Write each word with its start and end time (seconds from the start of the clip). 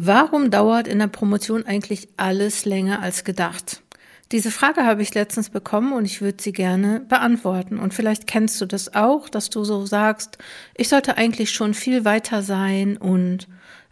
Warum 0.00 0.52
dauert 0.52 0.86
in 0.86 1.00
der 1.00 1.08
Promotion 1.08 1.66
eigentlich 1.66 2.08
alles 2.16 2.64
länger 2.64 3.02
als 3.02 3.24
gedacht? 3.24 3.82
Diese 4.30 4.52
Frage 4.52 4.84
habe 4.84 5.02
ich 5.02 5.12
letztens 5.14 5.50
bekommen 5.50 5.92
und 5.92 6.04
ich 6.04 6.20
würde 6.20 6.40
sie 6.40 6.52
gerne 6.52 7.00
beantworten. 7.00 7.80
Und 7.80 7.94
vielleicht 7.94 8.28
kennst 8.28 8.60
du 8.60 8.66
das 8.66 8.94
auch, 8.94 9.28
dass 9.28 9.50
du 9.50 9.64
so 9.64 9.86
sagst, 9.86 10.38
ich 10.76 10.88
sollte 10.88 11.16
eigentlich 11.16 11.50
schon 11.50 11.74
viel 11.74 12.04
weiter 12.04 12.42
sein 12.42 12.96
und 12.96 13.48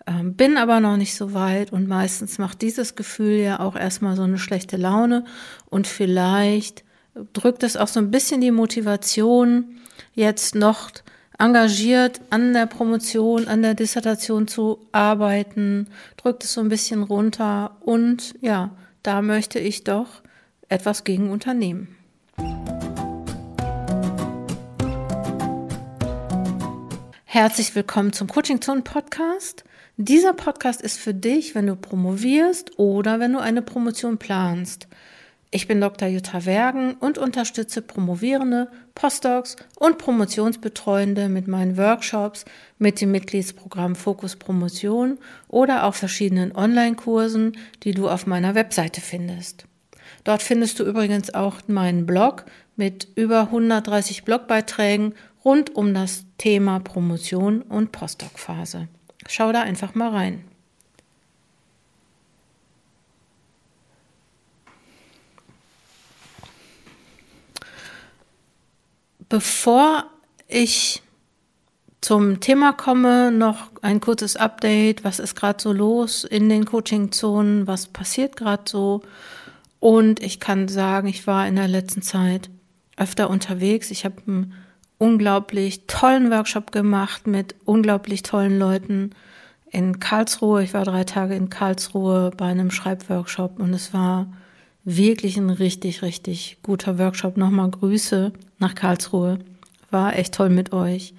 äh, 0.06 0.22
bin 0.22 0.58
aber 0.58 0.78
noch 0.78 0.96
nicht 0.96 1.16
so 1.16 1.34
weit. 1.34 1.72
Und 1.72 1.88
meistens 1.88 2.38
macht 2.38 2.62
dieses 2.62 2.94
Gefühl 2.94 3.40
ja 3.40 3.58
auch 3.58 3.74
erstmal 3.74 4.14
so 4.14 4.22
eine 4.22 4.38
schlechte 4.38 4.76
Laune 4.76 5.24
und 5.70 5.88
vielleicht 5.88 6.84
drückt 7.32 7.64
es 7.64 7.76
auch 7.76 7.88
so 7.88 7.98
ein 7.98 8.12
bisschen 8.12 8.40
die 8.40 8.52
Motivation, 8.52 9.78
jetzt 10.14 10.54
noch 10.54 10.90
engagiert 11.38 12.20
an 12.30 12.52
der 12.52 12.66
Promotion, 12.66 13.48
an 13.48 13.62
der 13.62 13.74
Dissertation 13.74 14.48
zu 14.48 14.78
arbeiten, 14.92 15.88
drückt 16.16 16.44
es 16.44 16.54
so 16.54 16.60
ein 16.60 16.68
bisschen 16.68 17.02
runter 17.02 17.76
und 17.80 18.34
ja, 18.40 18.70
da 19.02 19.22
möchte 19.22 19.58
ich 19.58 19.84
doch 19.84 20.22
etwas 20.68 21.04
gegen 21.04 21.30
unternehmen. 21.30 21.88
Herzlich 27.24 27.74
willkommen 27.74 28.14
zum 28.14 28.28
Coaching 28.28 28.62
Zone 28.62 28.80
Podcast. 28.80 29.64
Dieser 29.98 30.32
Podcast 30.32 30.80
ist 30.80 30.98
für 30.98 31.12
dich, 31.12 31.54
wenn 31.54 31.66
du 31.66 31.76
promovierst 31.76 32.78
oder 32.78 33.20
wenn 33.20 33.34
du 33.34 33.38
eine 33.38 33.60
Promotion 33.60 34.16
planst. 34.16 34.88
Ich 35.50 35.68
bin 35.68 35.80
Dr. 35.80 36.08
Jutta 36.08 36.44
Wergen 36.44 36.94
und 36.94 37.18
unterstütze 37.18 37.82
Promovierende, 37.82 38.70
Postdocs 38.96 39.56
und 39.78 39.98
Promotionsbetreuende 39.98 41.28
mit 41.28 41.46
meinen 41.46 41.76
Workshops, 41.76 42.46
mit 42.78 43.00
dem 43.00 43.12
Mitgliedsprogramm 43.12 43.94
Fokus 43.94 44.36
Promotion 44.36 45.18
oder 45.48 45.84
auch 45.84 45.94
verschiedenen 45.94 46.56
Online-Kursen, 46.56 47.56
die 47.84 47.92
du 47.92 48.08
auf 48.08 48.26
meiner 48.26 48.56
Webseite 48.56 49.00
findest. 49.00 49.66
Dort 50.24 50.42
findest 50.42 50.80
du 50.80 50.84
übrigens 50.84 51.32
auch 51.34 51.60
meinen 51.68 52.06
Blog 52.06 52.46
mit 52.74 53.06
über 53.14 53.42
130 53.42 54.24
Blogbeiträgen 54.24 55.14
rund 55.44 55.76
um 55.76 55.94
das 55.94 56.24
Thema 56.38 56.80
Promotion 56.80 57.62
und 57.62 57.92
Postdoc-Phase. 57.92 58.88
Schau 59.28 59.52
da 59.52 59.62
einfach 59.62 59.94
mal 59.94 60.10
rein. 60.10 60.44
Bevor 69.28 70.04
ich 70.46 71.02
zum 72.00 72.38
Thema 72.40 72.72
komme, 72.72 73.32
noch 73.32 73.70
ein 73.82 74.00
kurzes 74.00 74.36
Update. 74.36 75.02
Was 75.02 75.18
ist 75.18 75.34
gerade 75.34 75.60
so 75.60 75.72
los 75.72 76.24
in 76.24 76.48
den 76.48 76.64
Coaching-Zonen? 76.64 77.66
Was 77.66 77.88
passiert 77.88 78.36
gerade 78.36 78.62
so? 78.66 79.02
Und 79.80 80.22
ich 80.22 80.38
kann 80.38 80.68
sagen, 80.68 81.08
ich 81.08 81.26
war 81.26 81.48
in 81.48 81.56
der 81.56 81.68
letzten 81.68 82.02
Zeit 82.02 82.50
öfter 82.96 83.28
unterwegs. 83.28 83.90
Ich 83.90 84.04
habe 84.04 84.16
einen 84.26 84.54
unglaublich 84.98 85.86
tollen 85.86 86.30
Workshop 86.30 86.72
gemacht 86.72 87.26
mit 87.26 87.54
unglaublich 87.64 88.22
tollen 88.22 88.58
Leuten 88.58 89.10
in 89.70 89.98
Karlsruhe. 89.98 90.62
Ich 90.62 90.74
war 90.74 90.84
drei 90.84 91.04
Tage 91.04 91.34
in 91.34 91.50
Karlsruhe 91.50 92.30
bei 92.36 92.46
einem 92.46 92.70
Schreibworkshop 92.70 93.58
und 93.58 93.74
es 93.74 93.92
war 93.92 94.28
wirklich 94.86 95.36
ein 95.36 95.50
richtig, 95.50 96.00
richtig 96.00 96.58
guter 96.62 96.98
Workshop. 96.98 97.36
Nochmal 97.36 97.70
Grüße 97.70 98.32
nach 98.58 98.74
Karlsruhe. 98.74 99.40
War 99.90 100.16
echt 100.16 100.34
toll 100.34 100.48
mit 100.48 100.72
euch. 100.72 101.12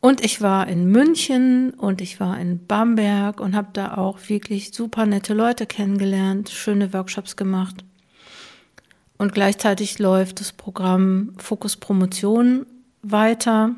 Und 0.00 0.22
ich 0.22 0.42
war 0.42 0.68
in 0.68 0.90
München 0.90 1.70
und 1.70 2.02
ich 2.02 2.20
war 2.20 2.38
in 2.38 2.66
Bamberg 2.66 3.40
und 3.40 3.56
habe 3.56 3.68
da 3.72 3.96
auch 3.96 4.18
wirklich 4.28 4.74
super 4.74 5.06
nette 5.06 5.32
Leute 5.32 5.64
kennengelernt, 5.64 6.50
schöne 6.50 6.92
Workshops 6.92 7.36
gemacht. 7.36 7.84
Und 9.16 9.32
gleichzeitig 9.32 9.98
läuft 9.98 10.40
das 10.40 10.52
Programm 10.52 11.32
Fokus 11.38 11.76
Promotion 11.76 12.66
weiter. 13.00 13.74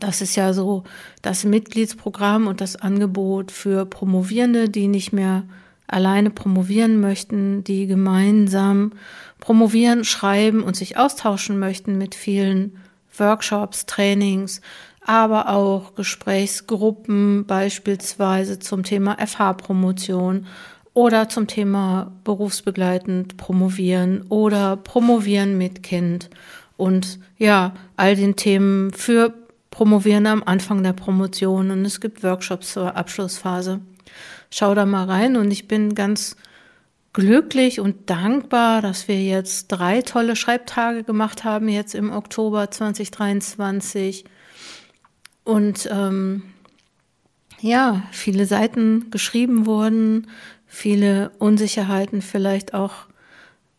Das 0.00 0.22
ist 0.22 0.34
ja 0.34 0.54
so 0.54 0.84
das 1.20 1.44
Mitgliedsprogramm 1.44 2.46
und 2.46 2.62
das 2.62 2.76
Angebot 2.76 3.50
für 3.50 3.84
Promovierende, 3.84 4.70
die 4.70 4.88
nicht 4.88 5.12
mehr 5.12 5.44
alleine 5.86 6.30
promovieren 6.30 7.00
möchten, 7.00 7.64
die 7.64 7.86
gemeinsam 7.86 8.92
promovieren, 9.40 10.04
schreiben 10.04 10.62
und 10.62 10.76
sich 10.76 10.96
austauschen 10.96 11.58
möchten 11.58 11.98
mit 11.98 12.14
vielen 12.14 12.78
Workshops, 13.16 13.86
Trainings, 13.86 14.60
aber 15.04 15.48
auch 15.48 15.94
Gesprächsgruppen 15.94 17.44
beispielsweise 17.46 18.58
zum 18.58 18.84
Thema 18.84 19.16
FH-Promotion 19.18 20.46
oder 20.94 21.28
zum 21.28 21.46
Thema 21.46 22.12
berufsbegleitend 22.24 23.36
promovieren 23.36 24.22
oder 24.28 24.76
promovieren 24.76 25.58
mit 25.58 25.82
Kind. 25.82 26.30
Und 26.76 27.18
ja, 27.38 27.74
all 27.96 28.14
den 28.16 28.36
Themen 28.36 28.92
für 28.92 29.34
Promovieren 29.72 30.26
am 30.26 30.42
Anfang 30.44 30.82
der 30.82 30.92
Promotion. 30.92 31.70
Und 31.70 31.86
es 31.86 31.98
gibt 31.98 32.22
Workshops 32.22 32.74
zur 32.74 32.94
Abschlussphase 32.94 33.80
schau 34.52 34.74
da 34.74 34.86
mal 34.86 35.06
rein 35.06 35.36
und 35.36 35.50
ich 35.50 35.66
bin 35.66 35.94
ganz 35.94 36.36
glücklich 37.12 37.80
und 37.80 38.08
dankbar, 38.08 38.82
dass 38.82 39.08
wir 39.08 39.22
jetzt 39.22 39.68
drei 39.68 40.02
tolle 40.02 40.36
Schreibtage 40.36 41.04
gemacht 41.04 41.44
haben, 41.44 41.68
jetzt 41.68 41.94
im 41.94 42.10
Oktober 42.10 42.70
2023. 42.70 44.24
Und 45.44 45.88
ähm, 45.90 46.42
ja, 47.60 48.02
viele 48.12 48.46
Seiten 48.46 49.10
geschrieben 49.10 49.66
wurden, 49.66 50.28
viele 50.66 51.30
Unsicherheiten 51.38 52.22
vielleicht 52.22 52.74
auch 52.74 52.92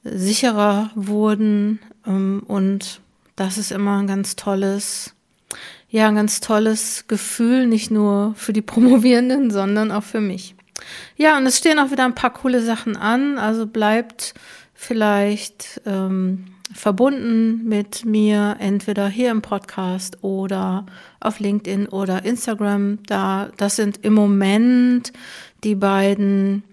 sicherer 0.03 0.91
wurden. 0.95 1.79
Ähm, 2.05 2.43
und 2.47 2.99
das 3.35 3.57
ist 3.57 3.71
immer 3.71 3.99
ein 3.99 4.07
ganz 4.07 4.35
tolles 4.35 5.13
ja, 5.89 6.07
ein 6.07 6.15
ganz 6.15 6.39
tolles 6.39 7.05
Gefühl, 7.07 7.67
nicht 7.67 7.91
nur 7.91 8.33
für 8.35 8.51
die 8.51 8.63
Promovierenden, 8.63 9.51
sondern 9.51 9.91
auch 9.91 10.01
für 10.01 10.21
mich. 10.21 10.55
Ja, 11.17 11.37
und 11.37 11.45
es 11.45 11.57
stehen 11.57 11.79
auch 11.79 11.91
wieder 11.91 12.05
ein 12.05 12.15
paar 12.15 12.33
coole 12.33 12.61
Sachen 12.61 12.95
an, 12.97 13.37
also 13.37 13.67
bleibt 13.67 14.33
vielleicht 14.73 15.81
ähm, 15.85 16.45
verbunden 16.73 17.67
mit 17.67 18.05
mir, 18.05 18.57
entweder 18.59 19.07
hier 19.07 19.31
im 19.31 19.41
Podcast 19.41 20.23
oder 20.23 20.85
auf 21.19 21.39
LinkedIn 21.39 21.87
oder 21.87 22.25
Instagram. 22.25 22.99
Da, 23.05 23.49
das 23.57 23.75
sind 23.75 23.99
im 24.03 24.13
Moment 24.13 25.13
die 25.63 25.75
beiden 25.75 26.63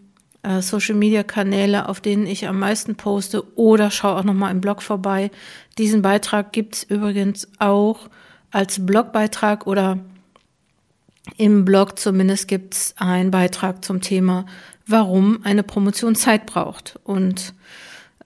äh, 0.42 0.62
Social 0.62 0.94
Media 0.94 1.22
Kanäle, 1.22 1.88
auf 1.88 2.00
denen 2.00 2.26
ich 2.26 2.48
am 2.48 2.58
meisten 2.58 2.96
poste 2.96 3.56
oder 3.56 3.90
schau 3.90 4.16
auch 4.16 4.24
nochmal 4.24 4.52
im 4.52 4.60
Blog 4.60 4.82
vorbei. 4.82 5.30
Diesen 5.78 6.02
Beitrag 6.02 6.52
gibt's 6.52 6.82
übrigens 6.82 7.48
auch 7.58 8.08
als 8.50 8.84
Blogbeitrag 8.84 9.66
oder 9.66 9.98
im 11.36 11.64
Blog 11.64 11.98
zumindest 11.98 12.48
gibt 12.48 12.74
es 12.74 12.94
einen 12.96 13.30
Beitrag 13.30 13.84
zum 13.84 14.00
Thema, 14.00 14.46
warum 14.86 15.40
eine 15.44 15.62
Promotion 15.62 16.14
Zeit 16.14 16.46
braucht. 16.46 16.98
Und 17.04 17.54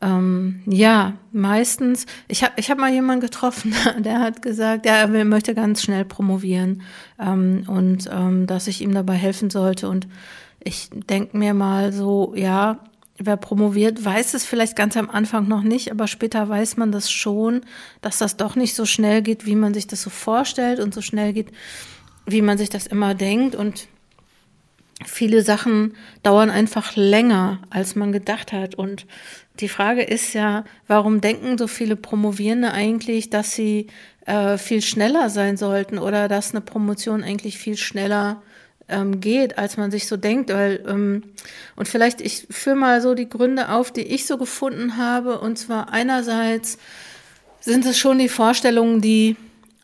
ähm, 0.00 0.62
ja, 0.66 1.14
meistens, 1.32 2.06
ich 2.28 2.42
habe 2.42 2.54
ich 2.56 2.70
hab 2.70 2.78
mal 2.78 2.92
jemanden 2.92 3.22
getroffen, 3.22 3.74
der 3.98 4.20
hat 4.20 4.42
gesagt, 4.42 4.86
ja, 4.86 4.96
er 4.96 5.24
möchte 5.24 5.54
ganz 5.54 5.82
schnell 5.82 6.04
promovieren 6.04 6.82
ähm, 7.18 7.64
und 7.66 8.08
ähm, 8.12 8.46
dass 8.46 8.66
ich 8.66 8.80
ihm 8.80 8.92
dabei 8.92 9.14
helfen 9.14 9.50
sollte. 9.50 9.88
Und 9.88 10.06
ich 10.62 10.90
denke 10.92 11.36
mir 11.36 11.54
mal 11.54 11.92
so, 11.92 12.34
ja, 12.36 12.80
wer 13.18 13.36
promoviert, 13.36 14.04
weiß 14.04 14.34
es 14.34 14.44
vielleicht 14.44 14.76
ganz 14.76 14.96
am 14.96 15.08
Anfang 15.08 15.46
noch 15.46 15.62
nicht, 15.62 15.90
aber 15.90 16.06
später 16.06 16.48
weiß 16.48 16.76
man 16.76 16.90
das 16.90 17.10
schon, 17.10 17.62
dass 18.00 18.18
das 18.18 18.36
doch 18.36 18.56
nicht 18.56 18.74
so 18.74 18.84
schnell 18.84 19.22
geht, 19.22 19.46
wie 19.46 19.54
man 19.54 19.72
sich 19.72 19.86
das 19.86 20.02
so 20.02 20.10
vorstellt 20.10 20.80
und 20.80 20.92
so 20.92 21.00
schnell 21.00 21.32
geht, 21.32 21.52
wie 22.26 22.42
man 22.42 22.58
sich 22.58 22.70
das 22.70 22.86
immer 22.86 23.14
denkt. 23.14 23.54
Und 23.54 23.88
viele 25.04 25.42
Sachen 25.42 25.94
dauern 26.22 26.50
einfach 26.50 26.96
länger, 26.96 27.60
als 27.70 27.96
man 27.96 28.12
gedacht 28.12 28.52
hat. 28.52 28.74
Und 28.74 29.06
die 29.60 29.68
Frage 29.68 30.02
ist 30.02 30.32
ja, 30.32 30.64
warum 30.88 31.20
denken 31.20 31.58
so 31.58 31.66
viele 31.66 31.96
Promovierende 31.96 32.72
eigentlich, 32.72 33.30
dass 33.30 33.54
sie 33.54 33.88
äh, 34.26 34.58
viel 34.58 34.82
schneller 34.82 35.30
sein 35.30 35.56
sollten 35.56 35.98
oder 35.98 36.28
dass 36.28 36.52
eine 36.52 36.60
Promotion 36.60 37.22
eigentlich 37.22 37.58
viel 37.58 37.76
schneller 37.76 38.42
ähm, 38.88 39.20
geht, 39.20 39.58
als 39.58 39.76
man 39.76 39.90
sich 39.90 40.06
so 40.06 40.16
denkt. 40.16 40.50
Weil, 40.52 40.84
ähm, 40.88 41.22
und 41.76 41.88
vielleicht, 41.88 42.20
ich 42.20 42.46
führe 42.50 42.76
mal 42.76 43.00
so 43.00 43.14
die 43.14 43.28
Gründe 43.28 43.70
auf, 43.70 43.90
die 43.90 44.02
ich 44.02 44.26
so 44.26 44.38
gefunden 44.38 44.96
habe. 44.96 45.38
Und 45.40 45.58
zwar 45.58 45.92
einerseits 45.92 46.78
sind 47.60 47.86
es 47.86 47.98
schon 47.98 48.18
die 48.18 48.28
Vorstellungen, 48.28 49.00
die, 49.00 49.36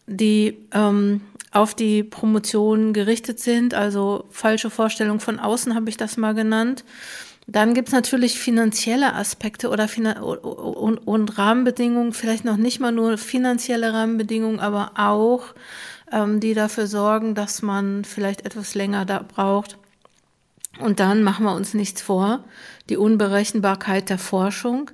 die 0.06 0.56
ähm, 0.72 1.22
auf 1.52 1.74
die 1.74 2.02
Promotion 2.02 2.92
gerichtet 2.92 3.40
sind. 3.40 3.74
Also 3.74 4.24
falsche 4.30 4.70
Vorstellungen 4.70 5.20
von 5.20 5.38
außen 5.38 5.74
habe 5.74 5.88
ich 5.88 5.96
das 5.96 6.16
mal 6.16 6.34
genannt. 6.34 6.84
Dann 7.46 7.74
gibt's 7.74 7.90
natürlich 7.90 8.38
finanzielle 8.38 9.14
Aspekte 9.14 9.70
oder 9.70 9.88
und, 10.22 10.98
und 10.98 11.38
Rahmenbedingungen, 11.38 12.12
vielleicht 12.12 12.44
noch 12.44 12.56
nicht 12.56 12.78
mal 12.78 12.92
nur 12.92 13.18
finanzielle 13.18 13.92
Rahmenbedingungen, 13.92 14.60
aber 14.60 14.92
auch 14.94 15.46
ähm, 16.12 16.38
die 16.38 16.54
dafür 16.54 16.86
sorgen, 16.86 17.34
dass 17.34 17.62
man 17.62 18.04
vielleicht 18.04 18.46
etwas 18.46 18.74
länger 18.76 19.04
da 19.04 19.24
braucht. 19.26 19.78
Und 20.78 21.00
dann 21.00 21.24
machen 21.24 21.44
wir 21.44 21.54
uns 21.54 21.74
nichts 21.74 22.00
vor, 22.00 22.44
die 22.88 22.96
Unberechenbarkeit 22.96 24.08
der 24.10 24.18
Forschung. 24.18 24.90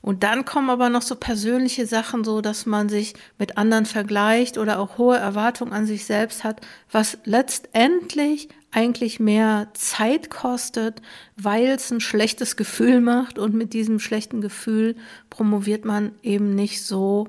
Und 0.00 0.22
dann 0.22 0.44
kommen 0.44 0.70
aber 0.70 0.88
noch 0.88 1.02
so 1.02 1.16
persönliche 1.16 1.86
Sachen, 1.86 2.24
so 2.24 2.40
dass 2.40 2.66
man 2.66 2.88
sich 2.88 3.14
mit 3.38 3.58
anderen 3.58 3.84
vergleicht 3.84 4.56
oder 4.56 4.78
auch 4.78 4.98
hohe 4.98 5.16
Erwartungen 5.16 5.72
an 5.72 5.86
sich 5.86 6.04
selbst 6.04 6.44
hat, 6.44 6.60
was 6.90 7.18
letztendlich 7.24 8.48
eigentlich 8.70 9.18
mehr 9.18 9.68
Zeit 9.74 10.30
kostet, 10.30 11.02
weil 11.36 11.66
es 11.66 11.90
ein 11.90 12.00
schlechtes 12.00 12.56
Gefühl 12.56 13.00
macht 13.00 13.38
und 13.38 13.54
mit 13.54 13.72
diesem 13.72 13.98
schlechten 13.98 14.40
Gefühl 14.40 14.96
promoviert 15.30 15.84
man 15.84 16.12
eben 16.22 16.54
nicht 16.54 16.84
so 16.84 17.28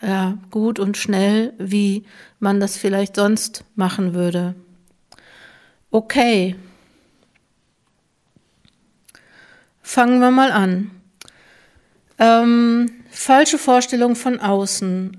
ja, 0.00 0.38
gut 0.50 0.78
und 0.78 0.96
schnell, 0.96 1.52
wie 1.58 2.04
man 2.40 2.58
das 2.58 2.76
vielleicht 2.76 3.16
sonst 3.16 3.64
machen 3.76 4.14
würde. 4.14 4.54
Okay. 5.90 6.56
Fangen 9.82 10.20
wir 10.20 10.30
mal 10.30 10.50
an. 10.50 10.90
Ähm, 12.18 12.90
falsche 13.10 13.58
Vorstellung 13.58 14.16
von 14.16 14.40
außen. 14.40 15.16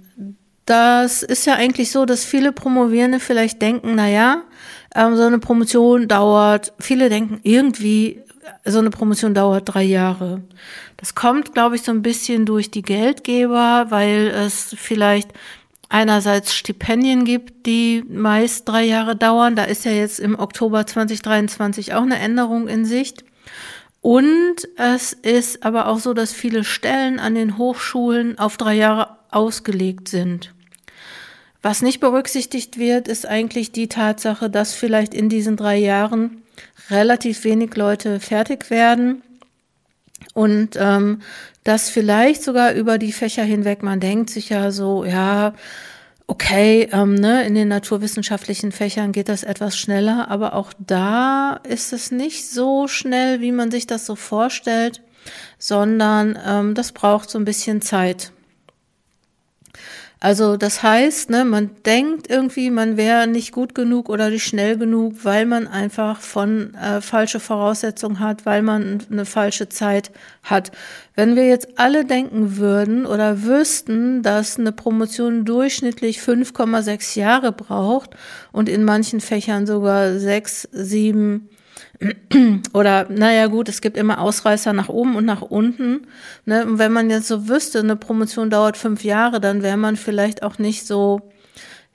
Das 0.66 1.24
ist 1.24 1.45
ja 1.45 1.56
eigentlich 1.56 1.92
so, 1.92 2.06
dass 2.06 2.24
viele 2.24 2.51
Promovierende 2.51 3.19
vielleicht 3.19 3.62
denken, 3.62 3.95
na 3.95 4.07
ja, 4.07 4.44
ähm, 4.95 5.16
so 5.16 5.24
eine 5.24 5.40
Promotion 5.40 6.07
dauert, 6.07 6.74
viele 6.80 7.10
denken 7.10 7.40
irgendwie, 7.44 8.22
so 8.66 8.80
eine 8.80 8.90
Promotion 8.90 9.34
dauert 9.34 9.74
drei 9.74 9.84
Jahre. 9.84 10.42
Das 10.98 11.16
kommt, 11.16 11.54
glaube 11.54 11.75
ich, 11.75 11.81
so 11.81 11.92
ein 11.92 12.01
bisschen 12.01 12.45
durch 12.45 12.72
die 12.72 12.81
Geldgeber, 12.81 13.88
weil 13.89 14.28
es 14.28 14.74
vielleicht 14.78 15.31
einerseits 15.89 16.56
Stipendien 16.56 17.25
gibt, 17.25 17.66
die 17.66 18.04
meist 18.10 18.68
drei 18.68 18.84
Jahre 18.84 19.16
dauern. 19.16 19.56
Da 19.56 19.66
ist 19.66 19.86
ja 19.86 19.92
jetzt 19.92 20.19
im 20.19 20.39
Oktober 20.39 20.86
2023 20.86 21.94
auch 21.94 22.01
eine 22.01 22.19
Änderung 22.19 22.68
in 22.68 22.86
Sicht. 22.86 23.24
Und 24.03 24.67
es 24.75 25.13
ist 25.13 25.63
aber 25.63 25.88
auch 25.88 25.97
so, 25.97 26.13
dass 26.13 26.33
viele 26.33 26.65
Stellen 26.65 27.21
an 27.21 27.35
den 27.35 27.57
Hochschulen 27.57 28.38
auf 28.38 28.57
drei 28.57 28.73
Jahre 28.75 29.15
ausgelegt 29.31 30.09
sind. 30.09 30.53
Was 31.61 31.81
nicht 31.81 32.01
berücksichtigt 32.01 32.77
wird, 32.77 33.07
ist 33.07 33.25
eigentlich 33.25 33.71
die 33.71 33.88
Tatsache, 33.88 34.50
dass 34.50 34.73
vielleicht 34.73 35.13
in 35.13 35.29
diesen 35.29 35.55
drei 35.55 35.77
Jahren 35.77 36.44
relativ 36.89 37.45
wenig 37.45 37.77
Leute 37.77 38.19
fertig 38.19 38.69
werden 38.69 39.23
und 40.33 40.71
ähm, 40.77 41.21
dass 41.63 41.89
vielleicht 41.89 42.44
sogar 42.44 42.73
über 42.73 42.97
die 42.97 43.13
Fächer 43.13 43.44
hinweg 43.44 43.83
man 43.83 44.01
denkt 44.01 44.29
sich 44.29 44.50
ja 44.50 44.71
so, 44.71 45.05
ja, 45.05 45.53
okay, 46.33 46.89
ähm, 46.91 47.13
ne, 47.13 47.45
in 47.45 47.53
den 47.53 47.68
naturwissenschaftlichen 47.68 48.71
Fächern 48.71 49.12
geht 49.12 49.30
das 49.30 49.44
etwas 49.44 49.77
schneller, 49.77 50.31
aber 50.31 50.56
auch 50.56 50.74
da 50.80 51.59
ist 51.63 51.94
es 51.94 52.09
nicht 52.09 52.50
so 52.50 52.88
schnell, 52.88 53.39
wie 53.39 53.51
man 53.51 53.69
sich 53.69 53.85
das 53.85 54.07
so 54.07 54.15
vorstellt, 54.15 55.03
sondern 55.59 56.35
ähm, 56.44 56.74
das 56.74 56.91
braucht 56.91 57.30
so 57.30 57.38
ein 57.38 57.45
bisschen 57.45 57.83
Zeit. 57.83 58.32
Also 60.24 60.56
das 60.56 60.81
heißt, 60.81 61.31
ne, 61.31 61.44
man 61.44 61.72
denkt 61.86 62.30
irgendwie, 62.30 62.70
man 62.70 62.96
wäre 62.96 63.28
nicht 63.28 63.52
gut 63.52 63.75
genug 63.75 64.08
oder 64.08 64.30
nicht 64.30 64.46
schnell 64.46 64.78
genug, 64.78 65.16
weil 65.25 65.46
man 65.46 65.68
einfach 65.68 66.22
von 66.22 66.74
äh, 66.75 67.02
falsche 67.02 67.42
Voraussetzungen 67.42 68.22
hat, 68.22 68.46
weil 68.46 68.62
man 68.62 69.04
eine 69.12 69.25
falsche 69.25 69.68
Zeit 69.68 70.12
hat. 70.42 70.72
Wenn 71.14 71.36
wir 71.36 71.46
jetzt 71.46 71.78
alle 71.78 72.06
denken 72.06 72.56
würden 72.56 73.06
oder 73.06 73.44
wüssten, 73.44 74.24
dass 74.24 74.58
eine 74.58 74.72
Promotion 74.72 75.44
durchschnittlich 75.44 76.20
5,6 76.20 77.20
Jahre 77.20 77.52
braucht 77.52 78.12
und 78.54 78.70
in 78.70 78.86
manchen 78.86 79.20
Fächern 79.20 79.68
sogar 79.68 80.20
sechs, 80.20 80.70
sieben 80.72 81.50
oder 82.74 83.08
naja 83.10 83.48
gut, 83.48 83.70
es 83.70 83.81
gibt 83.81 83.98
immer 83.98 84.20
Ausreißer 84.20 84.74
nach 84.74 84.90
oben 84.90 85.16
und 85.16 85.25
nach 85.25 85.42
unten. 85.42 86.08
Ne? 86.46 86.66
Und 86.66 86.80
wenn 86.80 86.92
man 86.92 87.10
jetzt 87.10 87.28
so 87.28 87.48
wüsste, 87.48 87.80
eine 87.80 87.96
Promotion 87.96 88.50
dauert 88.50 88.78
fünf 88.78 89.04
Jahre, 89.04 89.40
dann 89.40 89.64
wäre 89.64 89.78
man 89.78 89.96
vielleicht 89.96 90.44
auch 90.44 90.58
nicht 90.58 90.86
so 90.86 91.22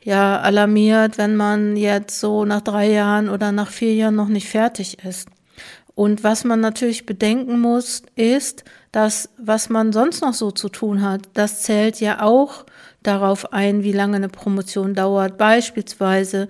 ja 0.03 0.41
alarmiert, 0.41 1.19
wenn 1.19 1.37
man 1.37 1.77
jetzt 1.77 2.21
so 2.21 2.45
nach 2.45 2.61
drei 2.63 2.91
Jahren 2.91 3.29
oder 3.29 3.53
nach 3.53 3.71
vier 3.71 3.95
Jahren 3.95 4.15
noch 4.15 4.29
nicht 4.29 4.49
fertig 4.49 5.05
ist. 5.05 5.29
Und 5.95 6.23
was 6.23 6.45
man 6.45 6.61
natürlich 6.61 7.07
bedenken 7.07 7.61
muss, 7.61 8.03
ist, 8.15 8.63
dass 8.93 9.31
was 9.37 9.69
man 9.69 9.93
sonst 9.93 10.23
noch 10.23 10.33
so 10.33 10.53
zu 10.53 10.69
tun 10.69 11.03
hat, 11.03 11.29
das 11.35 11.63
zählt 11.63 12.01
ja 12.01 12.23
auch 12.23 12.65
darauf 13.03 13.53
ein, 13.53 13.83
wie 13.83 13.93
lange 13.93 14.17
eine 14.17 14.29
Promotion 14.29 14.95
dauert. 14.95 15.39
Beispielsweise 15.39 16.47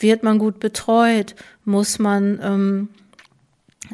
wird 0.00 0.22
man 0.22 0.38
gut 0.38 0.60
betreut, 0.60 1.34
muss 1.64 1.98
man 1.98 2.40
ähm, 2.42 2.88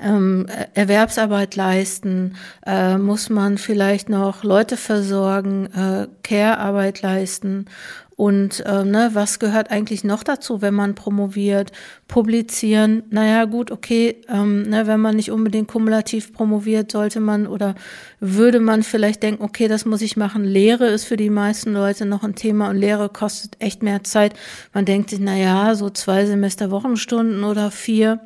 ähm, 0.02 0.46
Erwerbsarbeit 0.74 1.56
leisten, 1.56 2.36
äh, 2.64 2.98
muss 2.98 3.30
man 3.30 3.58
vielleicht 3.58 4.08
noch 4.08 4.44
Leute 4.44 4.76
versorgen, 4.76 5.66
äh, 5.66 6.08
Care-Arbeit 6.22 7.02
leisten 7.02 7.66
und 8.16 8.60
äh, 8.64 8.82
ne, 8.82 9.10
was 9.12 9.38
gehört 9.38 9.70
eigentlich 9.70 10.02
noch 10.02 10.22
dazu, 10.22 10.62
wenn 10.62 10.72
man 10.72 10.94
promoviert? 10.94 11.70
Publizieren, 12.08 13.02
naja 13.10 13.44
gut, 13.44 13.70
okay, 13.70 14.22
ähm, 14.30 14.62
ne, 14.62 14.86
wenn 14.86 15.00
man 15.00 15.16
nicht 15.16 15.30
unbedingt 15.30 15.68
kumulativ 15.68 16.32
promoviert, 16.32 16.90
sollte 16.90 17.20
man 17.20 17.46
oder 17.46 17.74
würde 18.18 18.58
man 18.58 18.82
vielleicht 18.82 19.22
denken, 19.22 19.44
okay, 19.44 19.68
das 19.68 19.84
muss 19.84 20.00
ich 20.00 20.16
machen. 20.16 20.44
Lehre 20.44 20.86
ist 20.86 21.04
für 21.04 21.18
die 21.18 21.28
meisten 21.28 21.74
Leute 21.74 22.06
noch 22.06 22.24
ein 22.24 22.34
Thema 22.34 22.70
und 22.70 22.78
Lehre 22.78 23.10
kostet 23.10 23.56
echt 23.58 23.82
mehr 23.82 24.02
Zeit. 24.02 24.34
Man 24.72 24.86
denkt 24.86 25.10
sich, 25.10 25.20
naja, 25.20 25.74
so 25.74 25.90
zwei 25.90 26.24
Semester 26.24 26.70
Wochenstunden 26.70 27.44
oder 27.44 27.70
vier. 27.70 28.20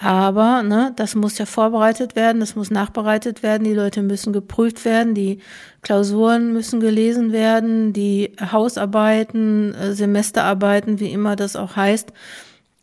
Aber 0.00 0.62
ne, 0.62 0.92
das 0.94 1.16
muss 1.16 1.38
ja 1.38 1.46
vorbereitet 1.46 2.14
werden, 2.14 2.38
das 2.38 2.54
muss 2.54 2.70
nachbereitet 2.70 3.42
werden, 3.42 3.64
die 3.64 3.74
Leute 3.74 4.02
müssen 4.02 4.32
geprüft 4.32 4.84
werden, 4.84 5.12
die 5.12 5.40
Klausuren 5.82 6.52
müssen 6.52 6.78
gelesen 6.78 7.32
werden, 7.32 7.92
die 7.92 8.32
Hausarbeiten, 8.40 9.74
äh, 9.74 9.92
Semesterarbeiten, 9.94 11.00
wie 11.00 11.10
immer 11.10 11.34
das 11.34 11.56
auch 11.56 11.74
heißt, 11.74 12.12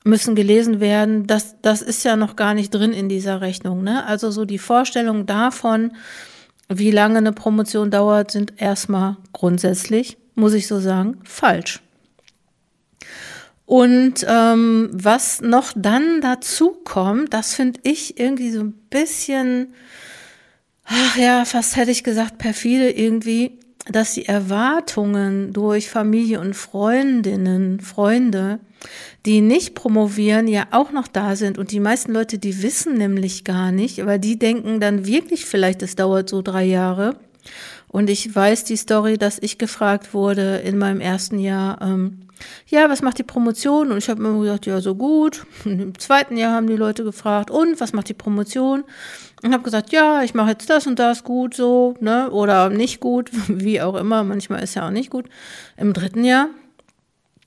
müssen 0.04 0.36
gelesen 0.36 0.82
werden. 0.82 1.26
Das, 1.26 1.56
das 1.62 1.82
ist 1.82 2.04
ja 2.04 2.18
noch 2.18 2.36
gar 2.36 2.54
nicht 2.54 2.72
drin 2.72 2.92
in 2.92 3.08
dieser 3.08 3.40
Rechnung. 3.40 3.82
Ne? 3.82 4.06
Also 4.06 4.30
so 4.30 4.44
die 4.44 4.60
Vorstellung 4.60 5.26
davon, 5.26 5.94
wie 6.68 6.92
lange 6.92 7.20
eine 7.20 7.32
Promotion 7.32 7.92
dauert, 7.92 8.32
sind 8.32 8.54
erstmal 8.58 9.16
grundsätzlich, 9.32 10.18
muss 10.36 10.54
ich 10.54 10.68
so 10.68 10.82
sagen, 10.82 11.22
falsch. 11.24 11.82
Und 13.66 14.26
ähm, 14.28 14.90
was 14.94 15.42
noch 15.42 15.74
dann 15.76 16.22
dazu 16.22 16.78
kommt, 16.84 17.34
das 17.34 17.56
finde 17.56 17.80
ich 17.84 18.20
irgendwie 18.20 18.52
so 18.52 18.62
ein 18.62 18.74
bisschen, 18.90 19.74
ach 20.86 21.18
ja, 21.18 21.46
fast 21.46 21.76
hätte 21.76 21.92
ich 21.92 22.04
gesagt, 22.04 22.38
perfide 22.38 22.92
irgendwie, 22.92 23.58
dass 23.92 24.14
die 24.14 24.26
Erwartungen 24.26 25.54
durch 25.54 25.90
Familie 25.90 26.40
und 26.40 26.56
Freundinnen, 26.56 27.80
Freunde, 27.80 28.60
die 29.26 29.42
nicht 29.42 29.74
promovieren, 29.74 30.48
ja 30.48 30.68
auch 30.72 30.92
noch 30.92 31.08
da 31.08 31.36
sind. 31.36 31.58
Und 31.58 31.72
die 31.72 31.80
meisten 31.80 32.14
Leute, 32.14 32.38
die 32.38 32.62
wissen 32.62 32.98
nämlich 32.98 33.44
gar 33.44 33.72
nicht, 33.72 34.00
aber 34.00 34.20
die 34.20 34.38
denken 34.38 34.80
dann 34.80 35.08
wirklich 35.08 35.46
vielleicht, 35.46 35.82
es 35.82 35.96
dauert 35.96 36.30
so 36.30 36.42
drei 36.44 36.66
Jahre. 36.66 37.18
Und 37.96 38.10
ich 38.10 38.36
weiß 38.36 38.66
die 38.66 38.76
Story, 38.76 39.18
dass 39.18 39.40
ich 39.42 39.58
gefragt 39.58 40.14
wurde 40.14 40.58
in 40.58 40.78
meinem 40.78 41.00
ersten 41.00 41.40
Jahr, 41.40 41.82
ähm, 41.82 42.28
ja, 42.68 42.90
was 42.90 43.02
macht 43.02 43.20
die 43.20 43.24
Promotion? 43.24 43.90
Und 43.90 44.00
ich 44.00 44.10
habe 44.10 44.22
immer 44.22 44.38
gesagt, 44.38 44.66
ja, 44.66 44.82
so 44.82 44.96
gut. 44.96 45.46
Und 45.64 45.80
Im 45.80 45.98
zweiten 45.98 46.36
Jahr 46.36 46.52
haben 46.52 46.68
die 46.68 46.76
Leute 46.76 47.06
gefragt, 47.06 47.50
und 47.50 47.80
was 47.80 47.94
macht 47.94 48.10
die 48.10 48.14
Promotion? 48.14 48.84
Und 49.44 49.54
habe 49.54 49.64
gesagt, 49.64 49.94
ja, 49.94 50.24
ich 50.24 50.34
mache 50.34 50.50
jetzt 50.50 50.70
das 50.70 50.88
und 50.88 51.00
das 51.00 51.24
gut 51.24 51.54
so, 51.54 51.96
ne? 52.02 52.30
Oder 52.32 52.70
nicht 52.70 53.00
gut, 53.00 53.32
wie 53.48 53.80
auch 53.80 53.96
immer. 53.96 54.26
Manchmal 54.26 54.62
ist 54.62 54.76
ja 54.76 54.88
auch 54.88 54.92
nicht 54.92 55.10
gut. 55.10 55.30
Im 55.78 55.94
dritten 55.94 56.26
Jahr 56.26 56.50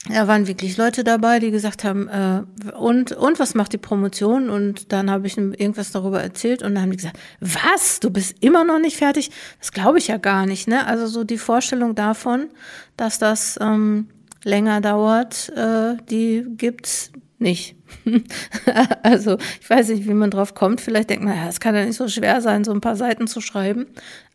da 0.08 0.26
waren 0.26 0.46
wirklich 0.46 0.76
Leute 0.76 1.04
dabei, 1.04 1.38
die 1.38 1.50
gesagt 1.50 1.84
haben, 1.84 2.08
äh, 2.08 2.42
und, 2.72 3.12
und 3.12 3.38
was 3.38 3.54
macht 3.54 3.72
die 3.72 3.78
Promotion? 3.78 4.50
Und 4.50 4.92
dann 4.92 5.10
habe 5.10 5.26
ich 5.26 5.36
irgendwas 5.36 5.92
darüber 5.92 6.22
erzählt 6.22 6.62
und 6.62 6.74
dann 6.74 6.82
haben 6.82 6.90
die 6.90 6.96
gesagt, 6.96 7.18
was? 7.40 8.00
Du 8.00 8.10
bist 8.10 8.36
immer 8.40 8.64
noch 8.64 8.78
nicht 8.78 8.96
fertig? 8.96 9.30
Das 9.58 9.72
glaube 9.72 9.98
ich 9.98 10.08
ja 10.08 10.16
gar 10.16 10.46
nicht. 10.46 10.68
Ne? 10.68 10.86
Also 10.86 11.06
so 11.06 11.24
die 11.24 11.38
Vorstellung 11.38 11.94
davon, 11.94 12.48
dass 12.96 13.18
das 13.18 13.58
ähm, 13.60 14.08
länger 14.44 14.80
dauert, 14.80 15.50
äh, 15.50 15.96
die 16.08 16.44
gibt's 16.56 17.12
nicht. 17.38 17.76
also 19.02 19.38
ich 19.60 19.68
weiß 19.68 19.88
nicht, 19.88 20.06
wie 20.06 20.14
man 20.14 20.30
drauf 20.30 20.54
kommt. 20.54 20.80
Vielleicht 20.80 21.10
denkt 21.10 21.24
man, 21.24 21.36
ja, 21.36 21.48
es 21.48 21.60
kann 21.60 21.74
ja 21.74 21.84
nicht 21.84 21.96
so 21.96 22.08
schwer 22.08 22.40
sein, 22.40 22.64
so 22.64 22.72
ein 22.72 22.80
paar 22.80 22.96
Seiten 22.96 23.26
zu 23.26 23.40
schreiben. 23.40 23.86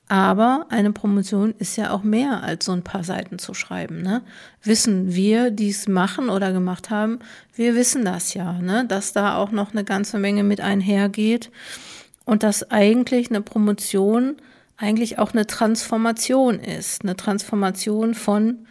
Aber 0.09 0.65
eine 0.69 0.91
Promotion 0.91 1.55
ist 1.57 1.77
ja 1.77 1.91
auch 1.91 2.03
mehr 2.03 2.43
als 2.43 2.65
so 2.65 2.71
ein 2.73 2.83
paar 2.83 3.03
Seiten 3.03 3.39
zu 3.39 3.53
schreiben. 3.53 4.01
Ne? 4.01 4.21
Wissen 4.61 5.15
wir, 5.15 5.49
die 5.49 5.69
es 5.69 5.87
machen 5.87 6.29
oder 6.29 6.51
gemacht 6.51 6.89
haben, 6.89 7.19
wir 7.55 7.73
wissen 7.75 8.05
das 8.05 8.33
ja, 8.33 8.53
ne? 8.53 8.85
dass 8.85 9.13
da 9.13 9.37
auch 9.37 9.51
noch 9.51 9.71
eine 9.71 9.83
ganze 9.83 10.19
Menge 10.19 10.43
mit 10.43 10.61
einhergeht 10.61 11.51
und 12.25 12.43
dass 12.43 12.69
eigentlich 12.69 13.29
eine 13.29 13.41
Promotion 13.41 14.35
eigentlich 14.77 15.19
auch 15.19 15.33
eine 15.33 15.47
Transformation 15.47 16.59
ist, 16.59 17.03
eine 17.03 17.15
Transformation 17.15 18.13
von 18.13 18.67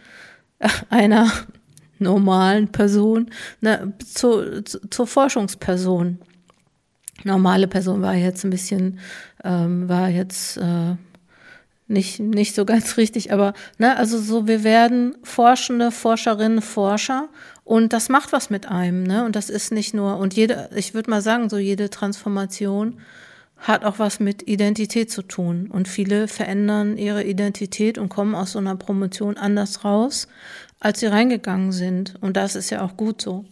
einer 0.89 1.31
normalen 1.99 2.71
Person 2.71 3.29
ne, 3.61 3.93
zu, 4.05 4.63
zu, 4.63 4.79
zur 4.89 5.07
Forschungsperson. 5.07 6.19
Normale 7.23 7.67
Person 7.67 8.01
war 8.01 8.15
jetzt 8.15 8.43
ein 8.43 8.49
bisschen, 8.49 8.99
ähm, 9.43 9.87
war 9.87 10.09
jetzt 10.09 10.57
äh, 10.57 10.95
nicht, 11.93 12.19
nicht 12.19 12.55
so 12.55 12.65
ganz 12.65 12.97
richtig, 12.97 13.31
aber 13.31 13.53
ne, 13.77 13.95
also 13.97 14.19
so, 14.19 14.47
wir 14.47 14.63
werden 14.63 15.15
Forschende, 15.23 15.91
Forscherinnen, 15.91 16.61
Forscher 16.61 17.29
und 17.63 17.93
das 17.93 18.09
macht 18.09 18.33
was 18.33 18.49
mit 18.49 18.67
einem, 18.67 19.03
ne? 19.03 19.23
Und 19.23 19.35
das 19.35 19.49
ist 19.49 19.71
nicht 19.71 19.93
nur, 19.93 20.17
und 20.17 20.33
jede, 20.33 20.69
ich 20.75 20.93
würde 20.93 21.09
mal 21.09 21.21
sagen, 21.21 21.49
so 21.49 21.57
jede 21.57 21.89
Transformation 21.89 22.99
hat 23.57 23.85
auch 23.85 23.97
was 23.97 24.19
mit 24.19 24.47
Identität 24.47 25.09
zu 25.09 25.21
tun. 25.21 25.69
Und 25.71 25.87
viele 25.87 26.27
verändern 26.27 26.97
ihre 26.97 27.23
Identität 27.23 27.97
und 27.97 28.09
kommen 28.09 28.35
aus 28.35 28.51
so 28.51 28.59
einer 28.59 28.75
Promotion 28.75 29.37
anders 29.37 29.85
raus, 29.85 30.27
als 30.81 30.99
sie 30.99 31.05
reingegangen 31.07 31.71
sind. 31.71 32.15
Und 32.19 32.35
das 32.35 32.55
ist 32.55 32.69
ja 32.69 32.81
auch 32.81 32.97
gut 32.97 33.21
so. 33.21 33.45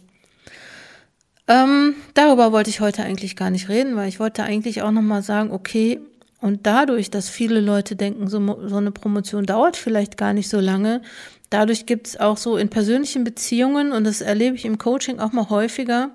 Ähm, 1.48 1.94
darüber 2.14 2.52
wollte 2.52 2.70
ich 2.70 2.80
heute 2.80 3.02
eigentlich 3.02 3.36
gar 3.36 3.50
nicht 3.50 3.68
reden, 3.68 3.96
weil 3.96 4.08
ich 4.08 4.20
wollte 4.20 4.44
eigentlich 4.44 4.82
auch 4.82 4.90
nochmal 4.90 5.22
sagen, 5.22 5.50
okay, 5.50 5.98
und 6.42 6.66
dadurch, 6.66 7.10
dass 7.10 7.30
viele 7.30 7.60
Leute 7.60 7.96
denken, 7.96 8.28
so, 8.28 8.58
so 8.66 8.76
eine 8.76 8.90
Promotion 8.90 9.46
dauert 9.46 9.76
vielleicht 9.76 10.18
gar 10.18 10.34
nicht 10.34 10.48
so 10.48 10.60
lange, 10.60 11.00
dadurch 11.48 11.86
gibt 11.86 12.08
es 12.08 12.20
auch 12.20 12.36
so 12.36 12.56
in 12.56 12.68
persönlichen 12.68 13.24
Beziehungen, 13.24 13.92
und 13.92 14.04
das 14.04 14.20
erlebe 14.20 14.56
ich 14.56 14.64
im 14.64 14.76
Coaching 14.76 15.20
auch 15.20 15.32
mal 15.32 15.48
häufiger, 15.48 16.10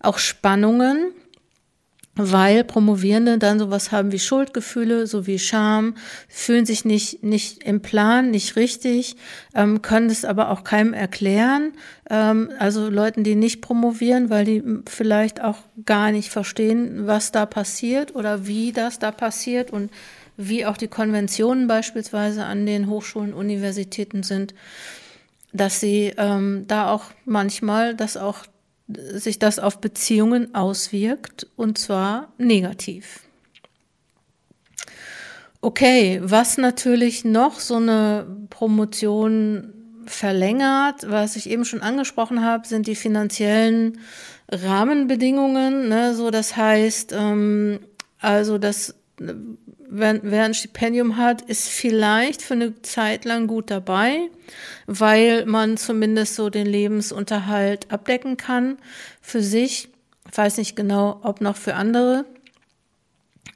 auch 0.00 0.18
Spannungen, 0.18 1.12
weil 2.18 2.64
Promovierende 2.64 3.38
dann 3.38 3.60
sowas 3.60 3.92
haben 3.92 4.10
wie 4.10 4.18
Schuldgefühle, 4.18 5.06
so 5.06 5.26
wie 5.26 5.38
Scham, 5.38 5.94
fühlen 6.28 6.66
sich 6.66 6.84
nicht, 6.84 7.22
nicht 7.22 7.62
im 7.62 7.80
Plan, 7.80 8.32
nicht 8.32 8.56
richtig, 8.56 9.16
ähm, 9.54 9.82
können 9.82 10.10
es 10.10 10.24
aber 10.24 10.50
auch 10.50 10.64
keinem 10.64 10.92
erklären. 10.92 11.72
Ähm, 12.10 12.50
also 12.58 12.90
Leuten, 12.90 13.22
die 13.22 13.36
nicht 13.36 13.62
promovieren, 13.62 14.30
weil 14.30 14.44
die 14.44 14.62
vielleicht 14.86 15.40
auch 15.42 15.58
gar 15.86 16.10
nicht 16.10 16.30
verstehen, 16.30 17.06
was 17.06 17.30
da 17.30 17.46
passiert 17.46 18.16
oder 18.16 18.46
wie 18.48 18.72
das 18.72 18.98
da 18.98 19.12
passiert 19.12 19.70
und 19.70 19.90
wie 20.36 20.66
auch 20.66 20.76
die 20.76 20.88
Konventionen 20.88 21.68
beispielsweise 21.68 22.44
an 22.44 22.66
den 22.66 22.88
Hochschulen, 22.88 23.32
Universitäten 23.32 24.24
sind, 24.24 24.54
dass 25.52 25.78
sie 25.78 26.12
ähm, 26.16 26.64
da 26.66 26.90
auch 26.90 27.04
manchmal 27.24 27.94
das 27.94 28.16
auch 28.16 28.44
sich 28.88 29.38
das 29.38 29.58
auf 29.58 29.80
Beziehungen 29.80 30.54
auswirkt 30.54 31.46
und 31.56 31.78
zwar 31.78 32.32
negativ. 32.38 33.20
Okay, 35.60 36.20
was 36.22 36.56
natürlich 36.56 37.24
noch 37.24 37.58
so 37.58 37.76
eine 37.76 38.26
Promotion 38.48 39.74
verlängert, 40.06 41.10
was 41.10 41.36
ich 41.36 41.50
eben 41.50 41.64
schon 41.64 41.82
angesprochen 41.82 42.44
habe, 42.44 42.66
sind 42.66 42.86
die 42.86 42.94
finanziellen 42.94 43.98
Rahmenbedingungen. 44.50 45.88
Ne? 45.88 46.14
So, 46.14 46.30
das 46.30 46.56
heißt, 46.56 47.12
ähm, 47.12 47.80
also 48.20 48.58
das 48.58 48.94
wer, 49.88 50.20
wer 50.22 50.44
ein 50.44 50.54
Stipendium 50.54 51.16
hat, 51.16 51.42
ist 51.42 51.68
vielleicht 51.68 52.42
für 52.42 52.54
eine 52.54 52.80
Zeit 52.82 53.24
lang 53.24 53.46
gut 53.46 53.70
dabei, 53.70 54.30
weil 54.86 55.46
man 55.46 55.76
zumindest 55.76 56.34
so 56.34 56.50
den 56.50 56.66
Lebensunterhalt 56.66 57.90
abdecken 57.90 58.36
kann 58.36 58.78
für 59.20 59.42
sich. 59.42 59.88
Ich 60.30 60.38
weiß 60.38 60.58
nicht 60.58 60.76
genau, 60.76 61.20
ob 61.22 61.40
noch 61.40 61.56
für 61.56 61.74
andere. 61.74 62.24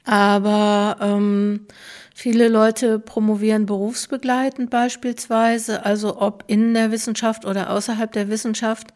Aber 0.05 0.97
ähm, 1.01 1.67
viele 2.13 2.49
Leute 2.49 2.99
promovieren 2.99 3.65
berufsbegleitend 3.65 4.69
beispielsweise, 4.69 5.85
also 5.85 6.19
ob 6.19 6.43
in 6.47 6.73
der 6.73 6.91
Wissenschaft 6.91 7.45
oder 7.45 7.69
außerhalb 7.69 8.11
der 8.11 8.29
Wissenschaft. 8.29 8.87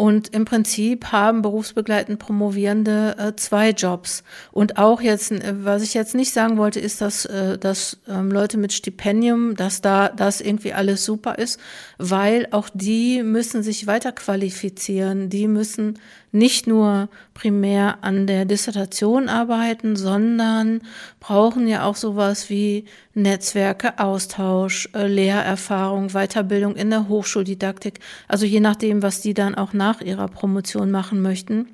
Und 0.00 0.28
im 0.28 0.46
Prinzip 0.46 1.12
haben 1.12 1.42
berufsbegleitend 1.42 2.18
Promovierende 2.18 3.16
äh, 3.18 3.36
zwei 3.36 3.68
Jobs. 3.68 4.24
Und 4.50 4.78
auch 4.78 5.02
jetzt, 5.02 5.30
äh, 5.30 5.52
was 5.62 5.82
ich 5.82 5.92
jetzt 5.92 6.14
nicht 6.14 6.32
sagen 6.32 6.56
wollte, 6.56 6.80
ist, 6.80 7.02
dass, 7.02 7.26
äh, 7.26 7.58
dass 7.58 7.98
ähm, 8.08 8.30
Leute 8.30 8.56
mit 8.56 8.72
Stipendium, 8.72 9.56
dass 9.56 9.82
da 9.82 10.08
das 10.08 10.40
irgendwie 10.40 10.72
alles 10.72 11.04
super 11.04 11.34
ist, 11.36 11.60
weil 11.98 12.48
auch 12.50 12.70
die 12.72 13.22
müssen 13.22 13.62
sich 13.62 13.86
weiter 13.86 14.12
qualifizieren. 14.12 15.28
Die 15.28 15.46
müssen 15.46 15.98
nicht 16.32 16.66
nur 16.66 17.08
primär 17.34 17.98
an 18.02 18.26
der 18.26 18.44
Dissertation 18.44 19.28
arbeiten, 19.28 19.96
sondern 19.96 20.82
brauchen 21.18 21.66
ja 21.66 21.84
auch 21.84 21.96
sowas 21.96 22.50
wie 22.50 22.84
Netzwerke, 23.14 23.98
Austausch, 23.98 24.88
äh, 24.94 25.06
Lehrerfahrung, 25.06 26.10
Weiterbildung 26.10 26.76
in 26.76 26.90
der 26.90 27.08
Hochschuldidaktik. 27.08 28.00
Also 28.28 28.46
je 28.46 28.60
nachdem, 28.60 29.02
was 29.02 29.20
die 29.20 29.34
dann 29.34 29.54
auch 29.54 29.72
nach 29.72 30.00
ihrer 30.00 30.28
Promotion 30.28 30.90
machen 30.90 31.20
möchten, 31.22 31.68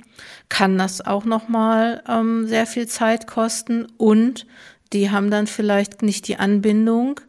kann 0.48 0.78
das 0.78 1.04
auch 1.04 1.24
nochmal 1.24 2.02
ähm, 2.08 2.46
sehr 2.46 2.66
viel 2.66 2.86
Zeit 2.86 3.26
kosten 3.26 3.86
und 3.98 4.46
die 4.92 5.10
haben 5.10 5.30
dann 5.30 5.46
vielleicht 5.46 6.02
nicht 6.02 6.28
die 6.28 6.36
Anbindung 6.36 7.20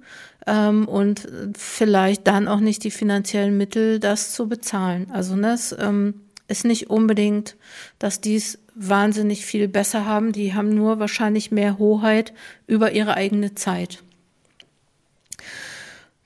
ähm, 0.46 0.88
und 0.88 1.27
vielleicht 1.57 2.27
dann 2.27 2.48
auch 2.48 2.60
nicht 2.60 2.84
die 2.84 2.91
finanziellen 2.91 3.57
Mittel, 3.57 4.00
das 4.00 4.31
zu 4.31 4.48
bezahlen. 4.48 5.07
Also 5.12 5.36
das 5.36 5.75
ähm, 5.77 6.22
ist 6.48 6.66
nicht 6.66 6.89
unbedingt, 6.89 7.56
dass 8.00 8.22
dies 8.22 8.60
wahnsinnig 8.75 9.46
viel 9.46 9.68
besser 9.68 10.06
haben. 10.06 10.32
Die 10.32 10.54
haben 10.54 10.70
nur 10.70 11.00
wahrscheinlich 11.00 11.51
mehr 11.51 11.77
Hoheit 11.77 12.34
über 12.68 12.92
ihre 12.92 13.16
eigene 13.16 13.56
Zeit. 13.56 14.04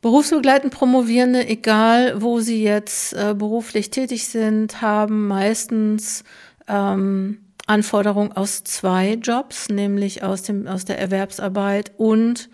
Berufsbegleitend 0.01 0.73
Promovierende, 0.73 1.47
egal 1.47 2.21
wo 2.21 2.39
sie 2.39 2.63
jetzt 2.63 3.13
äh, 3.13 3.35
beruflich 3.37 3.91
tätig 3.91 4.27
sind, 4.27 4.81
haben 4.81 5.27
meistens 5.27 6.23
ähm, 6.67 7.37
Anforderungen 7.67 8.31
aus 8.31 8.63
zwei 8.63 9.13
Jobs, 9.13 9.69
nämlich 9.69 10.23
aus, 10.23 10.41
dem, 10.41 10.67
aus 10.67 10.85
der 10.85 10.97
Erwerbsarbeit 10.97 11.91
und 11.97 12.49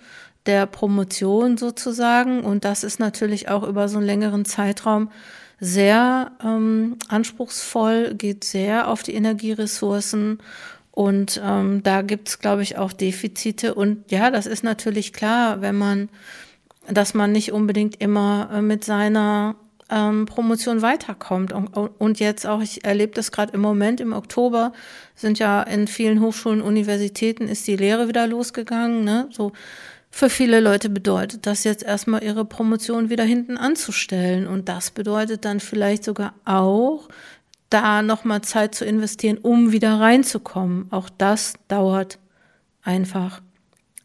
der 0.45 0.65
Promotion 0.65 1.57
sozusagen. 1.57 2.41
Und 2.43 2.65
das 2.65 2.83
ist 2.83 2.99
natürlich 2.99 3.47
auch 3.47 3.63
über 3.63 3.87
so 3.87 3.97
einen 3.97 4.07
längeren 4.07 4.43
Zeitraum 4.43 5.09
sehr 5.59 6.31
ähm, 6.43 6.97
anspruchsvoll, 7.07 8.13
geht 8.13 8.43
sehr 8.43 8.87
auf 8.87 9.03
die 9.03 9.15
Energieressourcen 9.15 10.39
und 10.97 11.39
ähm, 11.43 11.83
da 11.83 12.01
gibt's, 12.01 12.39
glaube 12.39 12.63
ich, 12.63 12.79
auch 12.79 12.91
Defizite. 12.91 13.75
Und 13.75 14.11
ja, 14.11 14.31
das 14.31 14.47
ist 14.47 14.63
natürlich 14.63 15.13
klar, 15.13 15.61
wenn 15.61 15.75
man, 15.75 16.09
dass 16.89 17.13
man 17.13 17.31
nicht 17.31 17.51
unbedingt 17.51 18.01
immer 18.01 18.49
äh, 18.51 18.61
mit 18.63 18.83
seiner 18.83 19.55
ähm, 19.91 20.25
Promotion 20.25 20.81
weiterkommt. 20.81 21.53
Und, 21.53 21.67
und 21.67 22.19
jetzt 22.19 22.47
auch, 22.47 22.61
ich 22.61 22.83
erlebe 22.83 23.13
das 23.13 23.31
gerade 23.31 23.53
im 23.53 23.61
Moment, 23.61 24.01
im 24.01 24.11
Oktober 24.11 24.73
sind 25.15 25.37
ja 25.37 25.61
in 25.61 25.87
vielen 25.87 26.19
Hochschulen, 26.19 26.61
Universitäten 26.61 27.47
ist 27.47 27.67
die 27.67 27.75
Lehre 27.77 28.07
wieder 28.07 28.25
losgegangen. 28.25 29.03
Ne? 29.03 29.29
So 29.31 29.51
für 30.09 30.29
viele 30.29 30.59
Leute 30.59 30.89
bedeutet 30.89 31.45
das 31.45 31.63
jetzt 31.63 31.83
erstmal 31.83 32.23
ihre 32.23 32.45
Promotion 32.45 33.09
wieder 33.09 33.23
hinten 33.23 33.57
anzustellen. 33.57 34.47
Und 34.47 34.69
das 34.69 34.91
bedeutet 34.91 35.45
dann 35.45 35.59
vielleicht 35.59 36.03
sogar 36.03 36.33
auch, 36.45 37.07
da 37.69 38.01
nochmal 38.01 38.41
Zeit 38.41 38.75
zu 38.75 38.85
investieren, 38.85 39.37
um 39.37 39.71
wieder 39.71 39.99
reinzukommen. 39.99 40.91
Auch 40.91 41.09
das 41.09 41.53
dauert 41.67 42.17
einfach 42.81 43.41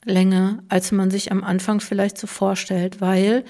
länger, 0.04 0.62
als 0.68 0.90
man 0.90 1.10
sich 1.10 1.30
am 1.30 1.44
Anfang 1.44 1.80
vielleicht 1.80 2.18
so 2.18 2.26
vorstellt, 2.26 3.00
weil 3.00 3.44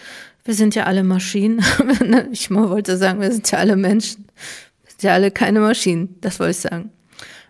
wir 0.44 0.54
sind 0.54 0.75
ja 0.75 0.85
alle 0.85 1.02
Maschinen. 1.02 1.64
ich 2.32 2.50
wollte 2.50 2.97
sagen, 2.97 3.21
wir 3.21 3.32
sind 3.32 3.50
ja 3.50 3.59
alle 3.59 3.76
Menschen. 3.76 4.26
Wir 4.82 4.90
sind 4.90 5.02
ja 5.02 5.14
alle 5.14 5.30
keine 5.30 5.61
Maschinen. 5.61 6.16
Das 6.21 6.38
wollte 6.40 6.50
ich 6.50 6.59
sagen. 6.59 6.90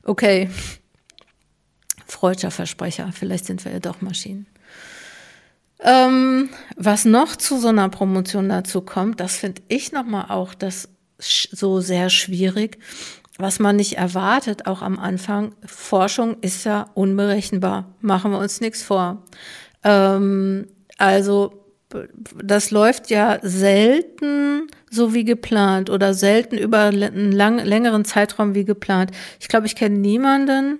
Okay. 0.05 0.51
Freudscher 2.07 2.51
Versprecher. 2.51 3.11
Vielleicht 3.13 3.47
sind 3.47 3.65
wir 3.65 3.73
ja 3.73 3.81
doch 3.81 4.03
Maschinen. 4.03 4.47
Ähm, 5.85 6.49
was 6.77 7.05
noch 7.05 7.37
zu 7.37 7.59
so 7.59 7.69
einer 7.69 7.89
Promotion 7.89 8.49
dazu 8.49 8.83
kommt, 8.83 9.19
das 9.21 9.37
finde 9.37 9.63
ich 9.69 9.93
nochmal 9.93 10.27
auch 10.29 10.55
das 10.55 10.89
so 11.19 11.81
sehr 11.81 12.09
schwierig, 12.11 12.79
was 13.39 13.59
man 13.59 13.77
nicht 13.77 13.97
erwartet, 13.97 14.67
auch 14.67 14.83
am 14.83 14.99
Anfang. 14.99 15.55
Forschung 15.65 16.37
ist 16.41 16.65
ja 16.65 16.87
unberechenbar. 16.95 17.95
Machen 18.01 18.31
wir 18.31 18.39
uns 18.39 18.61
nichts 18.61 18.83
vor. 18.83 19.25
Ähm, 19.83 20.69
also, 20.99 21.65
das 22.43 22.71
läuft 22.71 23.11
ja 23.11 23.39
selten 23.43 24.69
so 24.91 25.15
wie 25.15 25.25
geplant 25.25 25.91
oder 25.91 26.15
selten 26.15 26.57
über 26.57 26.85
einen 26.85 27.33
lang, 27.33 27.59
längeren 27.59 28.05
Zeitraum 28.05 28.55
wie 28.55 28.65
geplant. 28.65 29.11
Ich 29.41 29.49
glaube, 29.49 29.67
ich 29.67 29.77
kenne 29.77 29.99
niemanden, 29.99 30.79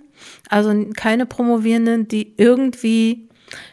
also 0.49 0.73
keine 0.95 1.27
Promovierenden, 1.27 2.09
die 2.09 2.35
irgendwie 2.37 3.29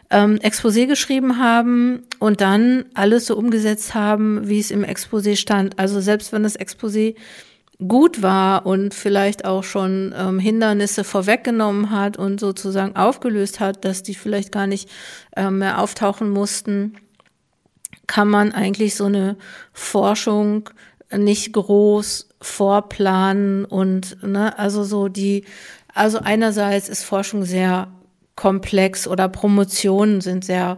ähm, 0.10 0.40
Exposé 0.40 0.88
geschrieben 0.88 1.38
haben 1.38 2.04
und 2.20 2.42
dann 2.42 2.86
alles 2.94 3.26
so 3.26 3.38
umgesetzt 3.38 3.94
haben, 3.94 4.48
wie 4.48 4.60
es 4.60 4.72
im 4.72 4.84
Exposé 4.84 5.36
stand. 5.36 5.78
Also 5.80 6.02
selbst 6.02 6.34
wenn 6.34 6.44
das 6.44 6.60
Exposé 6.60 7.16
gut 7.88 8.22
war 8.22 8.66
und 8.66 8.94
vielleicht 8.94 9.46
auch 9.46 9.64
schon 9.64 10.14
ähm, 10.18 10.40
Hindernisse 10.40 11.04
vorweggenommen 11.04 11.92
hat 11.92 12.18
und 12.18 12.40
sozusagen 12.40 12.96
aufgelöst 12.96 13.60
hat, 13.60 13.86
dass 13.86 14.04
die 14.04 14.16
vielleicht 14.16 14.52
gar 14.52 14.68
nicht 14.68 14.90
ähm, 15.36 15.60
mehr 15.60 15.80
auftauchen 15.80 16.30
mussten, 16.30 16.96
kann 18.06 18.28
man 18.28 18.52
eigentlich 18.52 18.96
so 18.96 19.06
eine 19.06 19.38
Forschung 19.72 20.70
nicht 21.16 21.54
groß 21.54 22.30
vorplanen 22.42 23.66
und 23.66 24.22
ne, 24.24 24.58
also 24.58 24.84
so 24.84 25.08
die, 25.08 25.46
also 25.94 26.20
einerseits 26.20 26.90
ist 26.90 27.04
Forschung 27.04 27.46
sehr 27.46 27.88
komplex 28.40 29.06
oder 29.06 29.28
Promotionen 29.28 30.22
sind 30.22 30.46
sehr 30.46 30.78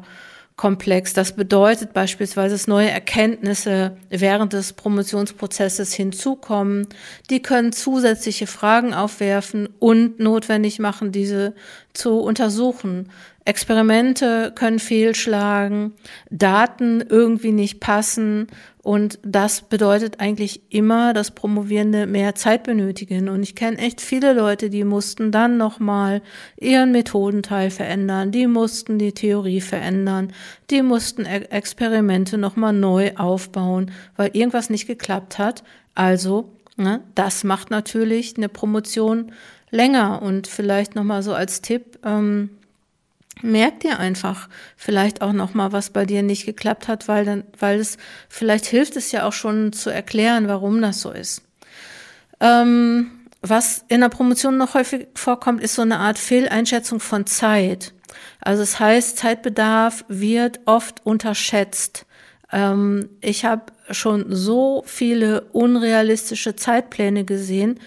komplex. 0.55 1.13
Das 1.13 1.33
bedeutet 1.33 1.93
beispielsweise, 1.93 2.55
dass 2.55 2.65
neue 2.65 2.89
Erkenntnisse 2.89 3.97
während 4.09 4.53
des 4.53 4.73
Promotionsprozesses 4.73 5.93
hinzukommen. 5.93 6.87
Die 7.29 7.43
können 7.43 7.71
zusätzliche 7.71 8.47
Fragen 8.47 8.95
aufwerfen 8.95 9.69
und 9.77 10.19
notwendig 10.19 10.79
machen, 10.79 11.11
diese 11.11 11.53
zu 11.93 12.19
untersuchen. 12.19 13.09
Experimente 13.45 14.51
können 14.55 14.79
fehlschlagen, 14.79 15.93
Daten 16.31 17.03
irgendwie 17.07 17.51
nicht 17.51 17.79
passen 17.79 18.47
und 18.83 19.19
das 19.23 19.61
bedeutet 19.61 20.19
eigentlich 20.19 20.61
immer, 20.69 21.13
dass 21.13 21.31
Promovierende 21.31 22.07
mehr 22.07 22.33
Zeit 22.33 22.63
benötigen. 22.63 23.29
Und 23.29 23.43
ich 23.43 23.55
kenne 23.55 23.77
echt 23.77 24.01
viele 24.01 24.33
Leute, 24.33 24.71
die 24.71 24.83
mussten 24.83 25.31
dann 25.31 25.57
nochmal 25.57 26.23
ihren 26.59 26.91
Methodenteil 26.91 27.69
verändern, 27.69 28.31
die 28.31 28.47
mussten 28.47 28.97
die 28.97 29.11
Theorie 29.11 29.61
verändern, 29.61 30.33
die 30.71 30.81
mussten 30.81 31.25
Experimente 31.25 32.39
nochmal 32.39 32.73
neu 32.73 33.11
aufbauen, 33.17 33.91
weil 34.15 34.31
irgendwas 34.33 34.71
nicht 34.71 34.87
geklappt 34.87 35.37
hat. 35.37 35.63
Also, 35.93 36.49
ne, 36.75 37.01
das 37.13 37.43
macht 37.43 37.69
natürlich 37.69 38.35
eine 38.35 38.49
Promotion 38.49 39.31
länger 39.69 40.23
und 40.23 40.47
vielleicht 40.47 40.95
nochmal 40.95 41.21
so 41.21 41.35
als 41.35 41.61
Tipp, 41.61 41.99
ähm, 42.03 42.49
merk 43.41 43.79
dir 43.79 43.99
einfach 43.99 44.49
vielleicht 44.75 45.21
auch 45.21 45.33
noch 45.33 45.53
mal, 45.53 45.71
was 45.71 45.89
bei 45.89 46.05
dir 46.05 46.23
nicht 46.23 46.45
geklappt 46.45 46.87
hat, 46.87 47.07
weil 47.07 47.25
dann, 47.25 47.43
weil 47.57 47.79
es 47.79 47.97
vielleicht 48.29 48.65
hilft 48.65 48.95
es 48.95 49.11
ja 49.11 49.25
auch 49.25 49.33
schon 49.33 49.73
zu 49.73 49.89
erklären, 49.89 50.47
warum 50.47 50.81
das 50.81 51.01
so 51.01 51.11
ist. 51.11 51.41
Ähm, 52.39 53.11
was 53.41 53.85
in 53.87 54.01
der 54.01 54.09
Promotion 54.09 54.57
noch 54.57 54.75
häufig 54.75 55.07
vorkommt, 55.15 55.61
ist 55.61 55.75
so 55.75 55.81
eine 55.81 55.97
Art 55.97 56.19
Fehleinschätzung 56.19 56.99
von 56.99 57.25
Zeit. 57.25 57.93
Also 58.39 58.63
es 58.63 58.71
das 58.71 58.79
heißt, 58.79 59.17
Zeitbedarf 59.17 60.05
wird 60.07 60.59
oft 60.65 61.05
unterschätzt. 61.05 62.05
Ähm, 62.51 63.09
ich 63.21 63.45
habe 63.45 63.71
schon 63.89 64.25
so 64.29 64.83
viele 64.85 65.41
unrealistische 65.53 66.55
Zeitpläne 66.55 67.23
gesehen 67.23 67.79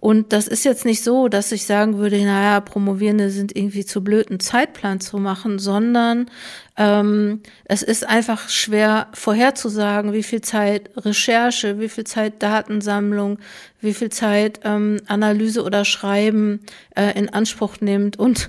und 0.00 0.32
das 0.32 0.48
ist 0.48 0.64
jetzt 0.64 0.86
nicht 0.86 1.04
so, 1.04 1.28
dass 1.28 1.52
ich 1.52 1.66
sagen 1.66 1.98
würde, 1.98 2.24
naja, 2.24 2.60
Promovierende 2.60 3.28
sind 3.28 3.54
irgendwie 3.54 3.84
zu 3.84 4.02
blöd, 4.02 4.30
einen 4.30 4.40
Zeitplan 4.40 4.98
zu 5.00 5.18
machen, 5.18 5.58
sondern 5.58 6.30
ähm, 6.78 7.42
es 7.66 7.82
ist 7.82 8.08
einfach 8.08 8.48
schwer 8.48 9.08
vorherzusagen, 9.12 10.14
wie 10.14 10.22
viel 10.22 10.40
Zeit 10.40 10.90
Recherche, 10.96 11.78
wie 11.78 11.90
viel 11.90 12.04
Zeit 12.04 12.42
Datensammlung, 12.42 13.38
wie 13.80 13.92
viel 13.92 14.08
Zeit 14.08 14.60
ähm, 14.64 15.02
Analyse 15.06 15.62
oder 15.62 15.84
Schreiben 15.84 16.60
äh, 16.96 17.18
in 17.18 17.28
Anspruch 17.28 17.82
nimmt. 17.82 18.18
Und 18.18 18.48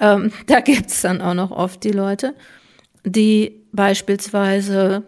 ähm, 0.00 0.32
da 0.48 0.58
gibt's 0.58 1.02
dann 1.02 1.20
auch 1.20 1.34
noch 1.34 1.52
oft 1.52 1.84
die 1.84 1.92
Leute, 1.92 2.34
die 3.04 3.62
beispielsweise 3.70 5.04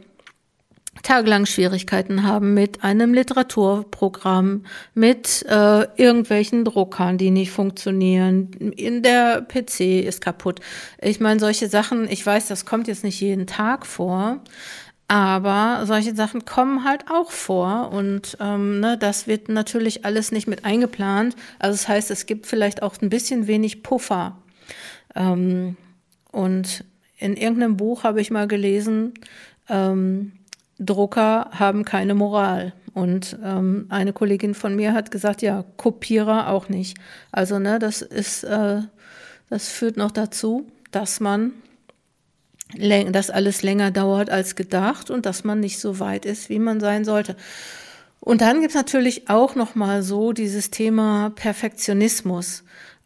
tagelang 1.03 1.47
Schwierigkeiten 1.47 2.23
haben 2.23 2.55
mit 2.55 2.85
einem 2.85 3.13
Literaturprogramm, 3.13 4.65
mit 4.95 5.45
äh, 5.49 5.87
irgendwelchen 5.97 6.65
Druckern, 6.65 7.19
die 7.19 7.31
nicht 7.31 7.51
funktionieren. 7.51 8.53
In 8.77 9.03
der 9.03 9.43
PC 9.43 10.05
ist 10.05 10.21
kaputt. 10.21 10.61
Ich 11.01 11.21
meine, 11.21 11.41
solche 11.41 11.69
Sachen, 11.69 12.09
ich 12.09 12.25
weiß, 12.25 12.49
das 12.49 12.65
kommt 12.65 12.89
jetzt 12.89 13.05
nicht 13.05 13.21
jeden 13.21 13.47
Tag 13.47 13.87
vor. 13.87 14.41
Aber 15.09 15.83
solche 15.85 16.15
Sachen 16.15 16.47
kommen 16.47 16.85
halt 16.85 17.11
auch 17.11 17.33
vor 17.33 17.91
und 17.93 18.39
ähm, 18.41 18.81
ne, 18.81 18.97
das 18.97 19.27
wird 19.27 19.51
natürlich 19.51 20.07
alles 20.07 20.33
nicht 20.33 20.47
mit 20.47 20.65
eingeplant. 20.65 21.37
Also 21.59 21.75
das 21.75 21.87
heißt, 21.87 22.11
es 22.11 22.25
gibt 22.25 22.47
vielleicht 22.47 22.83
auch 22.83 22.95
ein 23.03 23.11
bisschen 23.11 23.47
wenig 23.47 23.83
Puffer. 23.83 24.39
Ähm, 25.15 25.77
und 26.31 26.85
in 27.19 27.37
irgendeinem 27.37 27.77
Buch 27.77 28.05
habe 28.05 28.23
ich 28.23 28.31
mal 28.31 28.49
gelesen, 28.49 29.13
ähm, 29.69 30.33
Drucker 30.79 31.51
haben 31.53 31.85
keine 31.85 32.15
Moral. 32.15 32.73
Und 32.95 33.39
ähm, 33.43 33.87
eine 33.89 34.13
Kollegin 34.13 34.55
von 34.55 34.77
mir 34.77 34.93
hat 34.93 35.11
gesagt, 35.11 35.41
ja, 35.43 35.65
Kopierer 35.77 36.49
auch 36.51 36.69
nicht. 36.69 36.99
Also, 37.31 37.59
ne, 37.59 37.79
das 37.79 38.03
ist, 38.03 38.45
äh, 38.45 38.83
das 39.49 39.69
führt 39.69 39.97
noch 39.97 40.11
dazu, 40.11 40.67
dass 40.91 41.21
man 41.21 41.53
dass 42.75 43.29
alles 43.29 43.63
länger 43.63 43.91
dauert 43.91 44.31
als 44.31 44.57
gedacht 44.57 45.11
und 45.11 45.27
dass 45.27 45.45
man 45.45 45.61
nicht 45.61 45.79
so 45.79 45.99
weit 45.99 46.25
ist, 46.25 46.49
wie 46.49 46.59
man 46.59 46.81
sein 46.81 47.05
sollte. 47.05 47.37
Und 48.19 48.41
dann 48.41 48.61
gibt's 48.61 48.77
natürlich 48.77 49.29
auch 49.29 49.57
noch 49.57 49.75
mal 49.75 50.03
so 50.03 50.33
dieses 50.33 50.71
Thema 50.71 51.33
Perfektionismus. 51.35 52.65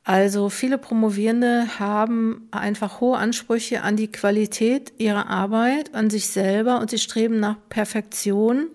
Also 0.08 0.50
viele 0.50 0.78
Promovierende 0.78 1.80
haben 1.80 2.46
einfach 2.52 3.00
hohe 3.00 3.18
Ansprüche 3.18 3.82
an 3.82 3.96
die 3.96 4.06
Qualität 4.06 4.92
ihrer 4.98 5.28
Arbeit, 5.28 5.96
an 5.96 6.10
sich 6.10 6.28
selber 6.28 6.78
und 6.78 6.90
sie 6.90 6.98
streben 6.98 7.40
nach 7.40 7.56
Perfektion. 7.70 8.68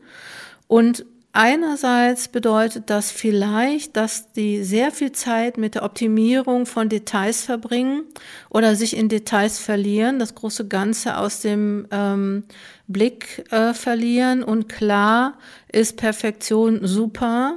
Und 0.67 1.05
einerseits 1.31 2.27
bedeutet 2.27 2.89
das 2.89 3.11
vielleicht, 3.11 3.95
dass 3.95 4.33
die 4.33 4.61
sehr 4.65 4.91
viel 4.91 5.13
Zeit 5.13 5.57
mit 5.57 5.75
der 5.75 5.83
Optimierung 5.83 6.65
von 6.65 6.89
Details 6.89 7.43
verbringen 7.45 8.03
oder 8.49 8.75
sich 8.75 8.97
in 8.97 9.07
Details 9.07 9.57
verlieren, 9.57 10.19
das 10.19 10.35
große 10.35 10.67
Ganze 10.67 11.15
aus 11.15 11.39
dem 11.39 11.87
ähm, 11.91 12.43
Blick 12.89 13.49
äh, 13.51 13.73
verlieren. 13.73 14.43
Und 14.43 14.67
klar 14.67 15.37
ist 15.71 15.95
Perfektion 15.95 16.85
super 16.85 17.55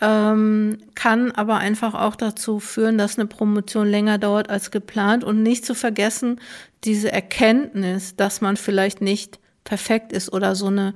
ähm, 0.00 0.78
kann 0.94 1.32
aber 1.32 1.56
einfach 1.56 1.94
auch 1.94 2.16
dazu 2.16 2.60
führen, 2.60 2.98
dass 2.98 3.18
eine 3.18 3.26
Promotion 3.26 3.88
länger 3.88 4.18
dauert 4.18 4.50
als 4.50 4.70
geplant 4.70 5.24
und 5.24 5.42
nicht 5.42 5.64
zu 5.64 5.74
vergessen, 5.74 6.40
diese 6.84 7.10
Erkenntnis, 7.10 8.16
dass 8.16 8.40
man 8.40 8.56
vielleicht 8.56 9.00
nicht 9.00 9.38
perfekt 9.64 10.12
ist 10.12 10.32
oder 10.32 10.54
so 10.54 10.66
eine 10.66 10.94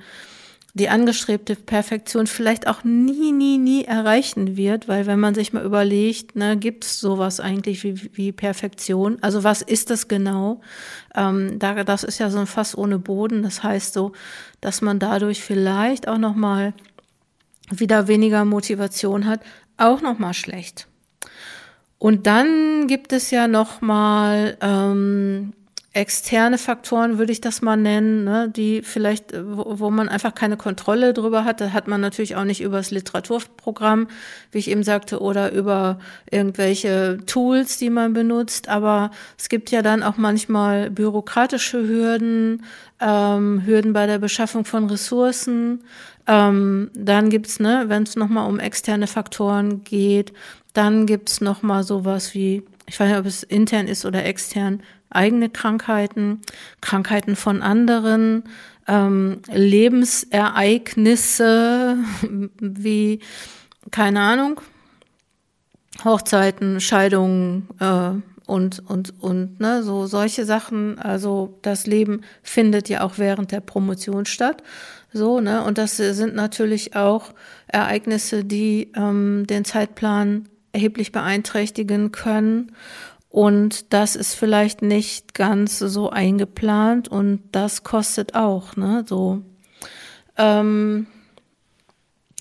die 0.74 0.88
angestrebte 0.88 1.56
Perfektion 1.56 2.26
vielleicht 2.26 2.68
auch 2.68 2.84
nie, 2.84 3.32
nie, 3.32 3.58
nie 3.58 3.84
erreichen 3.84 4.56
wird, 4.56 4.86
weil 4.86 5.06
wenn 5.06 5.18
man 5.18 5.34
sich 5.34 5.52
mal 5.52 5.64
überlegt, 5.64 6.36
ne, 6.36 6.56
gibt 6.56 6.84
es 6.84 7.00
sowas 7.00 7.40
eigentlich 7.40 7.82
wie, 7.82 8.16
wie 8.16 8.32
Perfektion? 8.32 9.18
Also 9.20 9.42
was 9.42 9.62
ist 9.62 9.90
das 9.90 10.06
genau? 10.06 10.60
Ähm, 11.14 11.58
da, 11.58 11.82
das 11.82 12.04
ist 12.04 12.18
ja 12.18 12.30
so 12.30 12.38
ein 12.38 12.46
Fass 12.46 12.78
ohne 12.78 12.98
Boden. 12.98 13.42
Das 13.42 13.64
heißt 13.64 13.94
so, 13.94 14.12
dass 14.60 14.80
man 14.80 15.00
dadurch 15.00 15.42
vielleicht 15.42 16.06
auch 16.06 16.18
noch 16.18 16.36
mal 16.36 16.72
wieder 17.70 18.08
weniger 18.08 18.44
Motivation 18.44 19.26
hat, 19.26 19.40
auch 19.76 20.00
nochmal 20.00 20.34
schlecht. 20.34 20.86
Und 21.98 22.26
dann 22.26 22.86
gibt 22.86 23.12
es 23.12 23.30
ja 23.30 23.46
nochmal 23.46 24.56
ähm, 24.60 25.52
externe 25.92 26.56
Faktoren, 26.56 27.18
würde 27.18 27.32
ich 27.32 27.40
das 27.40 27.62
mal 27.62 27.76
nennen, 27.76 28.22
ne, 28.22 28.48
die 28.48 28.82
vielleicht, 28.82 29.32
wo, 29.34 29.80
wo 29.80 29.90
man 29.90 30.08
einfach 30.08 30.34
keine 30.34 30.56
Kontrolle 30.56 31.12
drüber 31.12 31.44
hat. 31.44 31.60
Da 31.60 31.72
hat 31.72 31.88
man 31.88 32.00
natürlich 32.00 32.36
auch 32.36 32.44
nicht 32.44 32.60
über 32.60 32.76
das 32.76 32.92
Literaturprogramm, 32.92 34.06
wie 34.52 34.58
ich 34.58 34.70
eben 34.70 34.84
sagte, 34.84 35.20
oder 35.20 35.50
über 35.50 35.98
irgendwelche 36.30 37.18
Tools, 37.26 37.76
die 37.78 37.90
man 37.90 38.12
benutzt. 38.12 38.68
Aber 38.68 39.10
es 39.36 39.48
gibt 39.48 39.72
ja 39.72 39.82
dann 39.82 40.04
auch 40.04 40.16
manchmal 40.16 40.90
bürokratische 40.90 41.88
Hürden, 41.88 42.64
ähm, 43.00 43.62
Hürden 43.66 43.92
bei 43.92 44.06
der 44.06 44.18
Beschaffung 44.18 44.64
von 44.64 44.86
Ressourcen. 44.86 45.82
Ähm, 46.28 46.92
dann 46.94 47.30
gibt's, 47.30 47.58
ne, 47.58 47.86
wenn 47.88 48.04
es 48.04 48.14
nochmal 48.14 48.48
um 48.48 48.60
externe 48.60 49.08
Faktoren 49.08 49.82
geht, 49.82 50.32
dann 50.72 51.06
gibt's 51.06 51.40
nochmal 51.40 51.82
sowas 51.82 52.32
wie, 52.32 52.62
ich 52.86 53.00
weiß 53.00 53.08
nicht, 53.08 53.18
ob 53.18 53.26
es 53.26 53.42
intern 53.42 53.88
ist 53.88 54.04
oder 54.04 54.24
extern, 54.24 54.82
eigene 55.10 55.50
Krankheiten, 55.50 56.40
Krankheiten 56.80 57.36
von 57.36 57.62
anderen, 57.62 58.44
ähm, 58.88 59.42
Lebensereignisse 59.52 61.98
wie, 62.60 63.20
keine 63.90 64.20
Ahnung, 64.20 64.60
Hochzeiten, 66.04 66.80
Scheidungen 66.80 67.68
äh, 67.78 68.12
und, 68.46 68.82
und, 68.88 69.22
und 69.22 69.60
ne, 69.60 69.82
so 69.82 70.06
solche 70.06 70.44
Sachen. 70.44 70.98
Also 70.98 71.58
das 71.62 71.86
Leben 71.86 72.22
findet 72.42 72.88
ja 72.88 73.02
auch 73.02 73.18
während 73.18 73.52
der 73.52 73.60
Promotion 73.60 74.26
statt. 74.26 74.62
So, 75.12 75.40
ne? 75.40 75.64
Und 75.64 75.78
das 75.78 75.96
sind 75.96 76.34
natürlich 76.34 76.96
auch 76.96 77.32
Ereignisse, 77.66 78.44
die 78.44 78.92
ähm, 78.96 79.44
den 79.48 79.64
Zeitplan 79.64 80.48
erheblich 80.72 81.12
beeinträchtigen 81.12 82.12
können. 82.12 82.72
Und 83.30 83.92
das 83.92 84.16
ist 84.16 84.34
vielleicht 84.34 84.82
nicht 84.82 85.34
ganz 85.34 85.78
so 85.78 86.10
eingeplant 86.10 87.08
und 87.08 87.42
das 87.52 87.84
kostet 87.84 88.34
auch, 88.34 88.76
ne? 88.76 89.04
So. 89.06 89.42
Ähm, 90.36 91.06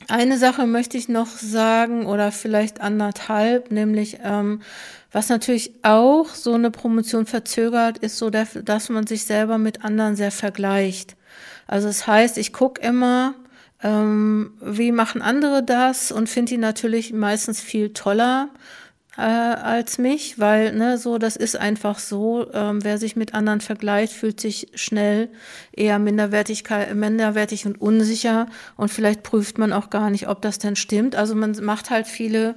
eine 0.07 0.39
Sache 0.39 0.65
möchte 0.65 0.97
ich 0.97 1.07
noch 1.07 1.27
sagen 1.27 2.07
oder 2.07 2.31
vielleicht 2.31 2.81
anderthalb, 2.81 3.71
nämlich 3.71 4.17
ähm, 4.23 4.61
was 5.11 5.29
natürlich 5.29 5.73
auch 5.83 6.29
so 6.29 6.53
eine 6.53 6.71
Promotion 6.71 7.27
verzögert, 7.27 7.99
ist 7.99 8.17
so, 8.17 8.31
dass 8.31 8.89
man 8.89 9.05
sich 9.05 9.25
selber 9.25 9.59
mit 9.59 9.85
anderen 9.85 10.15
sehr 10.15 10.31
vergleicht. 10.31 11.15
Also 11.67 11.87
es 11.87 11.99
das 11.99 12.07
heißt, 12.07 12.37
ich 12.39 12.51
gucke 12.51 12.81
immer, 12.81 13.35
ähm, 13.83 14.53
wie 14.61 14.91
machen 14.91 15.21
andere 15.21 15.61
das 15.63 16.11
und 16.11 16.29
finde 16.29 16.49
die 16.51 16.57
natürlich 16.57 17.13
meistens 17.13 17.61
viel 17.61 17.93
toller 17.93 18.49
äh, 19.19 19.61
als 19.61 19.97
mich, 19.97 20.39
weil 20.39 20.73
ne, 20.73 20.97
so 20.97 21.17
das 21.17 21.35
ist 21.35 21.55
einfach 21.55 21.99
so. 21.99 22.51
Ähm, 22.53 22.83
wer 22.83 22.97
sich 22.97 23.15
mit 23.15 23.33
anderen 23.33 23.61
vergleicht, 23.61 24.13
fühlt 24.13 24.39
sich 24.39 24.67
schnell 24.75 25.29
eher 25.71 25.99
Minderwertigkeit, 25.99 26.95
minderwertig 26.95 27.65
und 27.65 27.79
unsicher 27.79 28.47
und 28.77 28.89
vielleicht 28.89 29.23
prüft 29.23 29.57
man 29.57 29.73
auch 29.73 29.89
gar 29.89 30.09
nicht, 30.09 30.27
ob 30.27 30.41
das 30.41 30.59
denn 30.59 30.75
stimmt. 30.75 31.15
Also 31.15 31.35
man 31.35 31.51
macht 31.63 31.89
halt 31.89 32.07
viele 32.07 32.55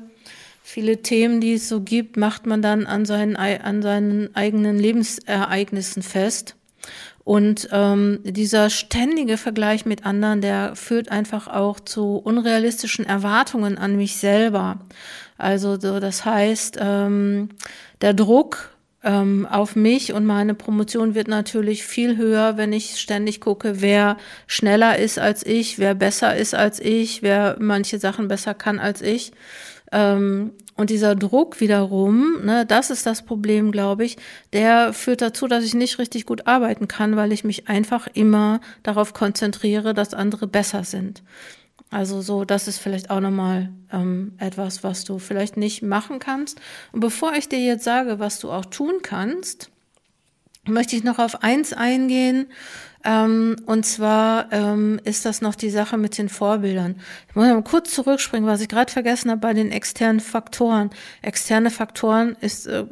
viele 0.62 1.02
Themen, 1.02 1.40
die 1.40 1.54
es 1.54 1.68
so 1.68 1.80
gibt, 1.80 2.16
macht 2.16 2.46
man 2.46 2.62
dann 2.62 2.86
an 2.86 3.04
seinen 3.04 3.36
an 3.36 3.82
seinen 3.82 4.34
eigenen 4.34 4.78
Lebensereignissen 4.78 6.02
fest. 6.02 6.56
Und 7.24 7.68
ähm, 7.70 8.18
dieser 8.24 8.68
ständige 8.68 9.36
Vergleich 9.36 9.86
mit 9.86 10.04
anderen, 10.04 10.40
der 10.40 10.74
führt 10.74 11.10
einfach 11.10 11.46
auch 11.46 11.78
zu 11.78 12.16
unrealistischen 12.16 13.06
Erwartungen 13.06 13.78
an 13.78 13.96
mich 13.96 14.16
selber. 14.16 14.80
Also 15.42 15.76
so, 15.78 15.98
das 15.98 16.24
heißt, 16.24 16.78
ähm, 16.80 17.48
der 18.00 18.14
Druck 18.14 18.70
ähm, 19.02 19.44
auf 19.50 19.74
mich 19.74 20.12
und 20.12 20.24
meine 20.24 20.54
Promotion 20.54 21.16
wird 21.16 21.26
natürlich 21.26 21.82
viel 21.82 22.16
höher, 22.16 22.56
wenn 22.56 22.72
ich 22.72 23.00
ständig 23.00 23.40
gucke, 23.40 23.80
wer 23.80 24.18
schneller 24.46 25.00
ist 25.00 25.18
als 25.18 25.44
ich, 25.44 25.80
wer 25.80 25.96
besser 25.96 26.36
ist 26.36 26.54
als 26.54 26.78
ich, 26.78 27.22
wer 27.22 27.56
manche 27.58 27.98
Sachen 27.98 28.28
besser 28.28 28.54
kann 28.54 28.78
als 28.78 29.02
ich. 29.02 29.32
Ähm, 29.90 30.52
und 30.76 30.90
dieser 30.90 31.16
Druck 31.16 31.60
wiederum, 31.60 32.44
ne, 32.44 32.64
das 32.64 32.90
ist 32.90 33.04
das 33.04 33.22
Problem, 33.22 33.72
glaube 33.72 34.04
ich, 34.04 34.18
der 34.52 34.92
führt 34.92 35.22
dazu, 35.22 35.48
dass 35.48 35.64
ich 35.64 35.74
nicht 35.74 35.98
richtig 35.98 36.24
gut 36.24 36.46
arbeiten 36.46 36.86
kann, 36.86 37.16
weil 37.16 37.32
ich 37.32 37.42
mich 37.42 37.68
einfach 37.68 38.06
immer 38.14 38.60
darauf 38.84 39.12
konzentriere, 39.12 39.92
dass 39.92 40.14
andere 40.14 40.46
besser 40.46 40.84
sind. 40.84 41.24
Also 41.92 42.22
so, 42.22 42.46
das 42.46 42.68
ist 42.68 42.78
vielleicht 42.78 43.10
auch 43.10 43.20
nochmal 43.20 43.68
ähm, 43.92 44.32
etwas, 44.38 44.82
was 44.82 45.04
du 45.04 45.18
vielleicht 45.18 45.58
nicht 45.58 45.82
machen 45.82 46.18
kannst. 46.18 46.58
Und 46.90 47.00
bevor 47.00 47.34
ich 47.34 47.48
dir 47.48 47.60
jetzt 47.60 47.84
sage, 47.84 48.18
was 48.18 48.40
du 48.40 48.50
auch 48.50 48.64
tun 48.64 48.94
kannst, 49.02 49.70
möchte 50.66 50.96
ich 50.96 51.04
noch 51.04 51.18
auf 51.18 51.42
eins 51.42 51.74
eingehen, 51.74 52.46
ähm, 53.04 53.56
und 53.66 53.84
zwar 53.84 54.52
ähm, 54.52 55.00
ist 55.04 55.24
das 55.24 55.40
noch 55.42 55.54
die 55.54 55.70
Sache 55.70 55.98
mit 55.98 56.18
den 56.18 56.28
Vorbildern. 56.28 56.96
Ich 57.28 57.34
muss 57.34 57.46
mal 57.46 57.62
kurz 57.62 57.92
zurückspringen, 57.92 58.48
was 58.48 58.60
ich 58.60 58.68
gerade 58.68 58.92
vergessen 58.92 59.30
habe 59.30 59.40
bei 59.40 59.54
den 59.54 59.72
externen 59.72 60.20
Faktoren. 60.20 60.90
Externe 61.20 61.70
Faktoren 61.70 62.36
ist 62.40 62.66
äh, 62.66 62.84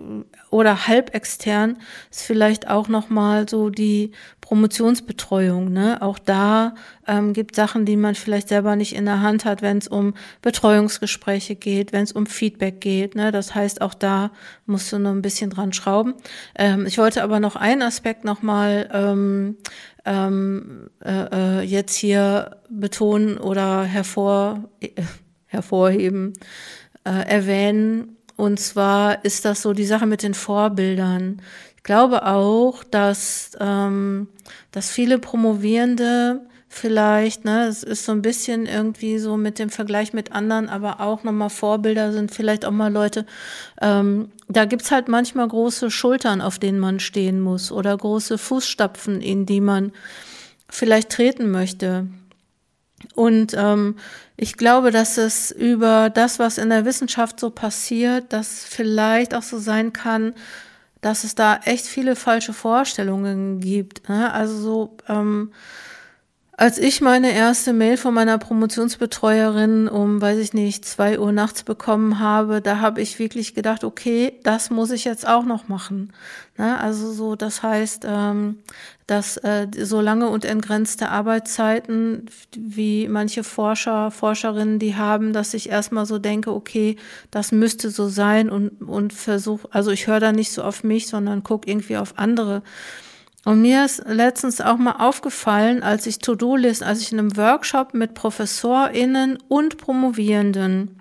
oder 0.50 0.88
halb 0.88 1.14
extern 1.14 1.78
ist 2.10 2.22
vielleicht 2.22 2.68
auch 2.68 2.88
noch 2.88 3.08
mal 3.08 3.48
so 3.48 3.70
die 3.70 4.12
Promotionsbetreuung. 4.40 5.72
Ne? 5.72 6.02
Auch 6.02 6.18
da 6.18 6.74
ähm, 7.06 7.32
gibt 7.32 7.54
Sachen, 7.54 7.84
die 7.84 7.96
man 7.96 8.16
vielleicht 8.16 8.48
selber 8.48 8.74
nicht 8.74 8.96
in 8.96 9.04
der 9.04 9.22
Hand 9.22 9.44
hat, 9.44 9.62
wenn 9.62 9.78
es 9.78 9.86
um 9.86 10.14
Betreuungsgespräche 10.42 11.54
geht, 11.54 11.92
wenn 11.92 12.02
es 12.02 12.10
um 12.10 12.26
Feedback 12.26 12.80
geht. 12.80 13.14
Ne? 13.14 13.30
Das 13.30 13.54
heißt, 13.54 13.80
auch 13.80 13.94
da 13.94 14.32
musst 14.66 14.92
du 14.92 14.98
noch 14.98 15.12
ein 15.12 15.22
bisschen 15.22 15.50
dran 15.50 15.72
schrauben. 15.72 16.14
Ähm, 16.56 16.84
ich 16.84 16.98
wollte 16.98 17.22
aber 17.22 17.38
noch 17.38 17.54
einen 17.54 17.82
Aspekt 17.82 18.24
noch 18.24 18.42
mal 18.42 18.88
ähm, 18.92 19.56
ähm, 20.04 20.90
äh, 21.04 21.60
äh, 21.60 21.62
jetzt 21.62 21.94
hier 21.94 22.56
betonen 22.68 23.38
oder 23.38 23.84
hervor, 23.84 24.68
äh, 24.80 24.90
hervorheben, 25.46 26.32
äh, 27.04 27.28
erwähnen. 27.28 28.16
Und 28.40 28.58
zwar 28.58 29.22
ist 29.22 29.44
das 29.44 29.60
so 29.60 29.74
die 29.74 29.84
Sache 29.84 30.06
mit 30.06 30.22
den 30.22 30.32
Vorbildern. 30.32 31.42
Ich 31.76 31.82
glaube 31.82 32.24
auch, 32.24 32.82
dass, 32.84 33.50
ähm, 33.60 34.28
dass 34.72 34.90
viele 34.90 35.18
Promovierende 35.18 36.40
vielleicht, 36.66 37.44
ne, 37.44 37.66
es 37.66 37.82
ist 37.82 38.06
so 38.06 38.12
ein 38.12 38.22
bisschen 38.22 38.64
irgendwie 38.64 39.18
so 39.18 39.36
mit 39.36 39.58
dem 39.58 39.68
Vergleich 39.68 40.14
mit 40.14 40.32
anderen, 40.32 40.70
aber 40.70 41.00
auch 41.00 41.22
nochmal 41.22 41.50
Vorbilder 41.50 42.12
sind 42.12 42.30
vielleicht 42.30 42.64
auch 42.64 42.70
mal 42.70 42.90
Leute, 42.90 43.26
ähm, 43.82 44.30
da 44.48 44.64
gibt's 44.64 44.90
halt 44.90 45.08
manchmal 45.08 45.46
große 45.46 45.90
Schultern, 45.90 46.40
auf 46.40 46.58
denen 46.58 46.78
man 46.78 46.98
stehen 46.98 47.42
muss 47.42 47.70
oder 47.70 47.94
große 47.94 48.38
Fußstapfen, 48.38 49.20
in 49.20 49.44
die 49.44 49.60
man 49.60 49.92
vielleicht 50.70 51.10
treten 51.10 51.50
möchte. 51.50 52.06
Und 53.14 53.54
ähm, 53.56 53.96
ich 54.42 54.56
glaube, 54.56 54.90
dass 54.90 55.18
es 55.18 55.50
über 55.50 56.08
das, 56.08 56.38
was 56.38 56.56
in 56.56 56.70
der 56.70 56.86
Wissenschaft 56.86 57.38
so 57.38 57.50
passiert, 57.50 58.32
dass 58.32 58.64
vielleicht 58.64 59.34
auch 59.34 59.42
so 59.42 59.58
sein 59.58 59.92
kann, 59.92 60.32
dass 61.02 61.24
es 61.24 61.34
da 61.34 61.60
echt 61.66 61.84
viele 61.84 62.16
falsche 62.16 62.54
Vorstellungen 62.54 63.60
gibt. 63.60 64.08
Ne? 64.08 64.32
Also 64.32 64.56
so 64.56 64.96
ähm, 65.08 65.52
als 66.60 66.76
ich 66.76 67.00
meine 67.00 67.32
erste 67.32 67.72
Mail 67.72 67.96
von 67.96 68.12
meiner 68.12 68.36
Promotionsbetreuerin 68.36 69.88
um, 69.88 70.20
weiß 70.20 70.36
ich 70.36 70.52
nicht, 70.52 70.84
zwei 70.84 71.18
Uhr 71.18 71.32
nachts 71.32 71.62
bekommen 71.62 72.18
habe, 72.18 72.60
da 72.60 72.80
habe 72.80 73.00
ich 73.00 73.18
wirklich 73.18 73.54
gedacht, 73.54 73.82
okay, 73.82 74.34
das 74.42 74.68
muss 74.68 74.90
ich 74.90 75.06
jetzt 75.06 75.26
auch 75.26 75.46
noch 75.46 75.68
machen. 75.68 76.12
Ne? 76.58 76.78
Also 76.78 77.12
so, 77.12 77.34
das 77.34 77.62
heißt, 77.62 78.04
ähm, 78.06 78.58
dass 79.06 79.38
äh, 79.38 79.68
so 79.80 80.02
lange 80.02 80.28
und 80.28 80.44
entgrenzte 80.44 81.08
Arbeitszeiten, 81.08 82.26
wie 82.54 83.08
manche 83.08 83.42
Forscher, 83.42 84.10
Forscherinnen 84.10 84.78
die 84.78 84.96
haben, 84.96 85.32
dass 85.32 85.54
ich 85.54 85.70
erstmal 85.70 86.04
so 86.04 86.18
denke, 86.18 86.52
okay, 86.52 86.96
das 87.30 87.52
müsste 87.52 87.88
so 87.88 88.08
sein 88.08 88.50
und, 88.50 88.82
und 88.82 89.14
versuche, 89.14 89.66
also 89.70 89.92
ich 89.92 90.06
höre 90.06 90.20
da 90.20 90.30
nicht 90.30 90.52
so 90.52 90.62
auf 90.62 90.84
mich, 90.84 91.08
sondern 91.08 91.42
gucke 91.42 91.70
irgendwie 91.70 91.96
auf 91.96 92.18
andere. 92.18 92.62
Und 93.44 93.62
mir 93.62 93.86
ist 93.86 94.02
letztens 94.06 94.60
auch 94.60 94.76
mal 94.76 94.96
aufgefallen, 94.98 95.82
als 95.82 96.06
ich 96.06 96.18
To-Do-Listen, 96.18 96.84
als 96.84 97.00
ich 97.00 97.12
in 97.12 97.18
einem 97.18 97.36
Workshop 97.36 97.94
mit 97.94 98.14
ProfessorInnen 98.14 99.38
und 99.48 99.78
Promovierenden 99.78 101.00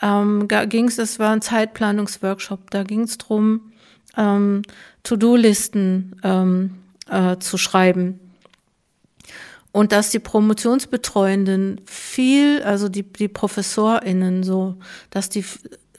ähm, 0.00 0.48
ging 0.48 0.88
es, 0.88 0.96
das 0.96 1.18
war 1.18 1.30
ein 1.30 1.42
Zeitplanungsworkshop, 1.42 2.70
da 2.70 2.84
ging 2.84 3.02
es 3.02 3.18
drum, 3.18 3.72
ähm, 4.16 4.62
To-Do-Listen 5.02 6.16
ähm, 6.22 6.74
äh, 7.08 7.36
zu 7.38 7.58
schreiben. 7.58 8.20
Und 9.72 9.92
dass 9.92 10.10
die 10.10 10.20
Promotionsbetreuenden 10.20 11.80
viel, 11.84 12.62
also 12.62 12.88
die, 12.88 13.02
die 13.02 13.28
ProfessorInnen 13.28 14.44
so, 14.44 14.76
dass 15.10 15.28
die 15.28 15.44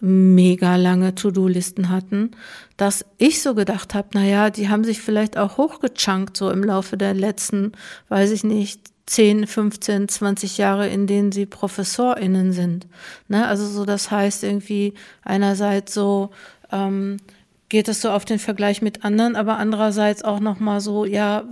mega 0.02 0.76
lange 0.76 1.16
To-Do-Listen 1.16 1.90
hatten, 1.90 2.32
dass 2.78 3.06
ich 3.18 3.42
so 3.42 3.56
gedacht 3.56 3.94
habe, 3.94 4.10
na 4.14 4.24
ja, 4.24 4.50
die 4.50 4.70
haben 4.70 4.84
sich 4.84 5.02
vielleicht 5.02 5.38
auch 5.38 5.58
hochgechunkt 5.58 6.36
so 6.36 6.52
im 6.52 6.64
Laufe 6.64 6.98
der 6.98 7.14
letzten, 7.14 7.72
weiß 8.10 8.32
ich 8.32 8.44
nicht, 8.44 8.82
10, 9.08 9.46
15, 9.48 10.08
20 10.10 10.58
Jahre, 10.58 10.88
in 10.88 11.08
denen 11.08 11.32
sie 11.32 11.46
ProfessorInnen 11.46 12.52
sind. 12.52 12.88
Ne? 13.28 13.48
Also 13.48 13.68
so, 13.68 13.86
das 13.86 14.10
heißt 14.10 14.44
irgendwie 14.44 14.94
einerseits 15.24 15.94
so, 15.94 16.32
ähm, 16.72 17.18
geht 17.70 17.88
es 17.88 18.02
so 18.02 18.12
auf 18.12 18.26
den 18.26 18.40
Vergleich 18.40 18.82
mit 18.82 19.04
anderen, 19.04 19.36
aber 19.36 19.58
andererseits 19.58 20.24
auch 20.24 20.40
nochmal 20.40 20.82
so, 20.82 21.06
ja, 21.06 21.46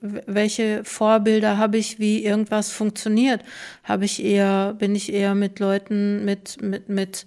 welche 0.00 0.84
Vorbilder 0.84 1.56
habe 1.56 1.78
ich, 1.78 1.98
wie 1.98 2.24
irgendwas 2.24 2.70
funktioniert? 2.70 3.42
Habe 3.84 4.04
ich 4.04 4.24
eher, 4.24 4.74
bin 4.78 4.94
ich 4.94 5.12
eher 5.12 5.34
mit 5.34 5.60
Leuten, 5.60 6.24
mit, 6.24 6.60
mit, 6.60 6.88
mit 6.88 7.26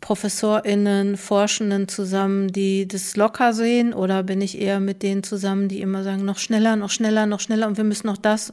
ProfessorInnen, 0.00 1.16
Forschenden 1.16 1.88
zusammen, 1.88 2.48
die 2.52 2.86
das 2.86 3.16
locker 3.16 3.52
sehen 3.52 3.92
oder 3.92 4.22
bin 4.22 4.40
ich 4.40 4.60
eher 4.60 4.80
mit 4.80 5.02
denen 5.02 5.22
zusammen, 5.22 5.68
die 5.68 5.80
immer 5.80 6.04
sagen, 6.04 6.24
noch 6.24 6.38
schneller, 6.38 6.76
noch 6.76 6.90
schneller, 6.90 7.26
noch 7.26 7.40
schneller 7.40 7.66
und 7.66 7.76
wir 7.76 7.84
müssen 7.84 8.06
noch 8.06 8.16
das. 8.16 8.52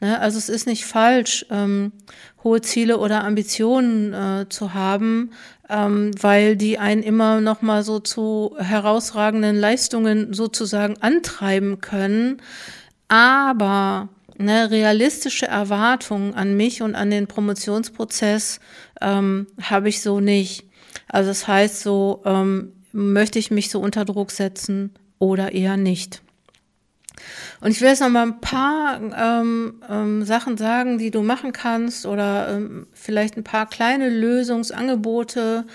Ne? 0.00 0.18
Also 0.20 0.38
es 0.38 0.48
ist 0.48 0.66
nicht 0.66 0.84
falsch, 0.84 1.46
ähm, 1.50 1.92
hohe 2.44 2.60
Ziele 2.60 2.98
oder 2.98 3.24
Ambitionen 3.24 4.12
äh, 4.12 4.46
zu 4.48 4.74
haben, 4.74 5.30
ähm, 5.68 6.10
weil 6.20 6.56
die 6.56 6.78
einen 6.78 7.02
immer 7.02 7.40
noch 7.40 7.62
mal 7.62 7.82
so 7.82 7.98
zu 7.98 8.54
herausragenden 8.58 9.56
Leistungen 9.56 10.32
sozusagen 10.32 10.96
antreiben 11.00 11.80
können. 11.80 12.40
Aber 13.08 14.08
ne, 14.38 14.70
realistische 14.70 15.46
Erwartungen 15.46 16.34
an 16.34 16.56
mich 16.56 16.82
und 16.82 16.94
an 16.94 17.10
den 17.10 17.26
Promotionsprozess 17.26 18.60
ähm, 19.00 19.46
habe 19.60 19.88
ich 19.88 20.02
so 20.02 20.20
nicht. 20.20 20.64
Also 21.08 21.30
das 21.30 21.46
heißt 21.46 21.80
so, 21.80 22.22
ähm, 22.24 22.72
möchte 22.92 23.38
ich 23.38 23.50
mich 23.50 23.70
so 23.70 23.80
unter 23.80 24.04
Druck 24.04 24.30
setzen 24.30 24.94
oder 25.18 25.52
eher 25.52 25.76
nicht. 25.76 26.22
Und 27.60 27.70
ich 27.70 27.80
will 27.80 27.88
jetzt 27.88 28.00
noch 28.00 28.08
mal 28.08 28.22
ein 28.22 28.40
paar 28.40 29.00
ähm, 29.00 29.80
ähm, 29.88 30.24
Sachen 30.24 30.56
sagen, 30.56 30.98
die 30.98 31.10
du 31.10 31.22
machen 31.22 31.52
kannst 31.52 32.06
oder 32.06 32.48
ähm, 32.48 32.86
vielleicht 32.92 33.36
ein 33.36 33.44
paar 33.44 33.66
kleine 33.66 34.08
Lösungsangebote, 34.08 35.66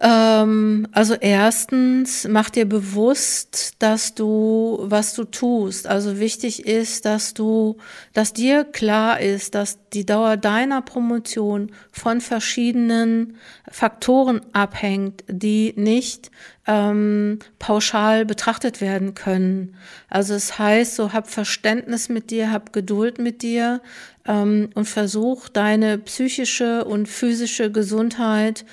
Ähm, 0.00 0.86
also 0.92 1.14
erstens, 1.14 2.28
mach 2.28 2.50
dir 2.50 2.68
bewusst, 2.68 3.74
dass 3.80 4.14
du, 4.14 4.78
was 4.82 5.14
du 5.14 5.24
tust. 5.24 5.88
Also 5.88 6.20
wichtig 6.20 6.66
ist, 6.66 7.04
dass 7.04 7.34
du, 7.34 7.78
dass 8.12 8.32
dir 8.32 8.64
klar 8.64 9.20
ist, 9.20 9.56
dass 9.56 9.78
die 9.92 10.06
Dauer 10.06 10.36
deiner 10.36 10.82
Promotion 10.82 11.72
von 11.90 12.20
verschiedenen 12.20 13.38
Faktoren 13.68 14.40
abhängt, 14.52 15.24
die 15.26 15.74
nicht 15.76 16.30
ähm, 16.68 17.40
pauschal 17.58 18.24
betrachtet 18.24 18.80
werden 18.80 19.14
können. 19.14 19.74
Also 20.08 20.34
es 20.34 20.60
heißt, 20.60 20.94
so 20.94 21.12
hab 21.12 21.28
Verständnis 21.28 22.08
mit 22.08 22.30
dir, 22.30 22.52
hab 22.52 22.72
Geduld 22.72 23.18
mit 23.18 23.42
dir 23.42 23.80
ähm, 24.28 24.70
und 24.74 24.84
versuch 24.84 25.48
deine 25.48 25.98
psychische 25.98 26.84
und 26.84 27.08
physische 27.08 27.72
Gesundheit 27.72 28.64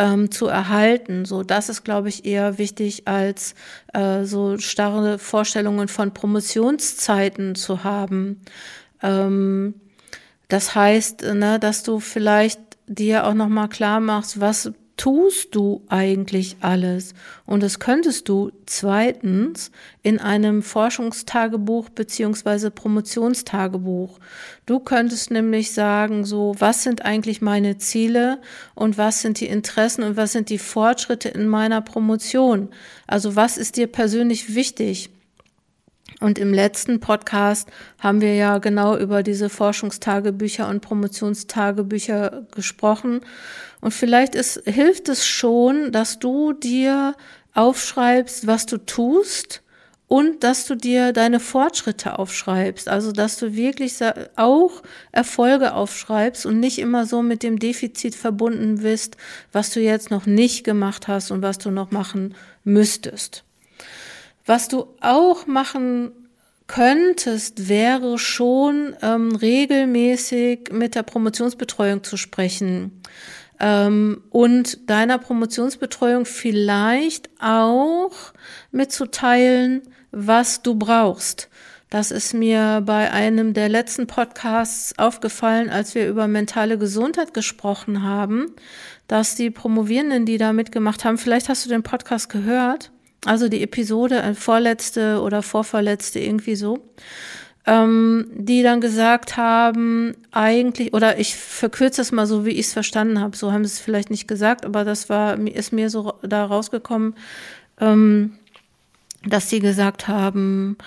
ähm, 0.00 0.30
zu 0.30 0.46
erhalten. 0.46 1.26
So, 1.26 1.42
das 1.42 1.68
ist, 1.68 1.84
glaube 1.84 2.08
ich, 2.08 2.24
eher 2.24 2.56
wichtig, 2.56 3.06
als 3.06 3.54
äh, 3.92 4.24
so 4.24 4.56
starre 4.56 5.18
Vorstellungen 5.18 5.88
von 5.88 6.14
Promotionszeiten 6.14 7.54
zu 7.54 7.84
haben. 7.84 8.40
Ähm, 9.02 9.74
das 10.48 10.74
heißt, 10.74 11.22
ne, 11.34 11.58
dass 11.60 11.82
du 11.82 12.00
vielleicht 12.00 12.60
dir 12.86 13.26
auch 13.26 13.34
noch 13.34 13.48
mal 13.48 13.68
klar 13.68 14.00
machst, 14.00 14.40
was 14.40 14.72
tust 15.00 15.54
du 15.54 15.80
eigentlich 15.88 16.58
alles? 16.60 17.14
Und 17.46 17.62
das 17.62 17.78
könntest 17.78 18.28
du 18.28 18.52
zweitens 18.66 19.70
in 20.02 20.18
einem 20.18 20.62
Forschungstagebuch 20.62 21.88
beziehungsweise 21.88 22.70
Promotionstagebuch. 22.70 24.18
Du 24.66 24.78
könntest 24.78 25.30
nämlich 25.30 25.72
sagen, 25.72 26.26
so, 26.26 26.54
was 26.58 26.82
sind 26.82 27.02
eigentlich 27.02 27.40
meine 27.40 27.78
Ziele 27.78 28.42
und 28.74 28.98
was 28.98 29.22
sind 29.22 29.40
die 29.40 29.46
Interessen 29.46 30.02
und 30.02 30.18
was 30.18 30.32
sind 30.32 30.50
die 30.50 30.58
Fortschritte 30.58 31.30
in 31.30 31.48
meiner 31.48 31.80
Promotion? 31.80 32.68
Also 33.06 33.36
was 33.36 33.56
ist 33.56 33.78
dir 33.78 33.86
persönlich 33.86 34.54
wichtig? 34.54 35.08
Und 36.20 36.38
im 36.38 36.52
letzten 36.52 37.00
Podcast 37.00 37.68
haben 37.98 38.20
wir 38.20 38.34
ja 38.34 38.58
genau 38.58 38.96
über 38.96 39.22
diese 39.22 39.48
Forschungstagebücher 39.48 40.68
und 40.68 40.80
Promotionstagebücher 40.80 42.46
gesprochen. 42.54 43.20
Und 43.80 43.92
vielleicht 43.92 44.34
ist, 44.34 44.62
hilft 44.66 45.08
es 45.08 45.26
schon, 45.26 45.92
dass 45.92 46.18
du 46.18 46.52
dir 46.52 47.14
aufschreibst, 47.54 48.46
was 48.46 48.66
du 48.66 48.78
tust 48.78 49.62
und 50.10 50.42
dass 50.42 50.66
du 50.66 50.74
dir 50.74 51.12
deine 51.12 51.38
Fortschritte 51.38 52.18
aufschreibst. 52.18 52.88
Also, 52.88 53.12
dass 53.12 53.36
du 53.36 53.54
wirklich 53.54 53.94
auch 54.34 54.82
Erfolge 55.12 55.72
aufschreibst 55.72 56.46
und 56.46 56.58
nicht 56.58 56.80
immer 56.80 57.06
so 57.06 57.22
mit 57.22 57.44
dem 57.44 57.60
Defizit 57.60 58.16
verbunden 58.16 58.82
bist, 58.82 59.16
was 59.52 59.70
du 59.70 59.80
jetzt 59.80 60.10
noch 60.10 60.26
nicht 60.26 60.64
gemacht 60.64 61.06
hast 61.06 61.30
und 61.30 61.42
was 61.42 61.58
du 61.58 61.70
noch 61.70 61.92
machen 61.92 62.34
müsstest. 62.64 63.44
Was 64.50 64.66
du 64.66 64.96
auch 65.00 65.46
machen 65.46 66.10
könntest, 66.66 67.68
wäre 67.68 68.18
schon 68.18 68.96
ähm, 69.00 69.36
regelmäßig 69.36 70.72
mit 70.72 70.96
der 70.96 71.04
Promotionsbetreuung 71.04 72.02
zu 72.02 72.16
sprechen 72.16 73.00
ähm, 73.60 74.24
und 74.30 74.90
deiner 74.90 75.18
Promotionsbetreuung 75.18 76.24
vielleicht 76.24 77.30
auch 77.40 78.10
mitzuteilen, 78.72 79.82
was 80.10 80.62
du 80.62 80.74
brauchst. 80.74 81.48
Das 81.88 82.10
ist 82.10 82.34
mir 82.34 82.82
bei 82.84 83.12
einem 83.12 83.54
der 83.54 83.68
letzten 83.68 84.08
Podcasts 84.08 84.98
aufgefallen, 84.98 85.70
als 85.70 85.94
wir 85.94 86.08
über 86.08 86.26
mentale 86.26 86.76
Gesundheit 86.76 87.34
gesprochen 87.34 88.02
haben, 88.02 88.46
dass 89.06 89.36
die 89.36 89.50
Promovierenden, 89.50 90.26
die 90.26 90.38
da 90.38 90.52
mitgemacht 90.52 91.04
haben, 91.04 91.18
vielleicht 91.18 91.48
hast 91.48 91.64
du 91.64 91.68
den 91.68 91.84
Podcast 91.84 92.28
gehört, 92.30 92.90
also 93.24 93.48
die 93.48 93.62
Episode, 93.62 94.22
äh, 94.22 94.34
vorletzte 94.34 95.20
oder 95.20 95.42
vorverletzte, 95.42 96.20
irgendwie 96.20 96.56
so, 96.56 96.78
ähm, 97.66 98.26
die 98.34 98.62
dann 98.62 98.80
gesagt 98.80 99.36
haben, 99.36 100.14
eigentlich, 100.30 100.94
oder 100.94 101.18
ich 101.18 101.36
verkürze 101.36 102.00
es 102.00 102.12
mal 102.12 102.26
so, 102.26 102.44
wie 102.46 102.50
ich 102.50 102.66
es 102.66 102.72
verstanden 102.72 103.20
habe, 103.20 103.36
so 103.36 103.52
haben 103.52 103.64
sie 103.64 103.74
es 103.74 103.80
vielleicht 103.80 104.10
nicht 104.10 104.26
gesagt, 104.26 104.64
aber 104.64 104.84
das 104.84 105.08
war, 105.08 105.38
ist 105.38 105.72
mir 105.72 105.90
so 105.90 106.14
da 106.22 106.44
rausgekommen, 106.46 107.14
ähm, 107.78 108.32
dass 109.26 109.50
sie 109.50 109.60
gesagt 109.60 110.08
haben, 110.08 110.78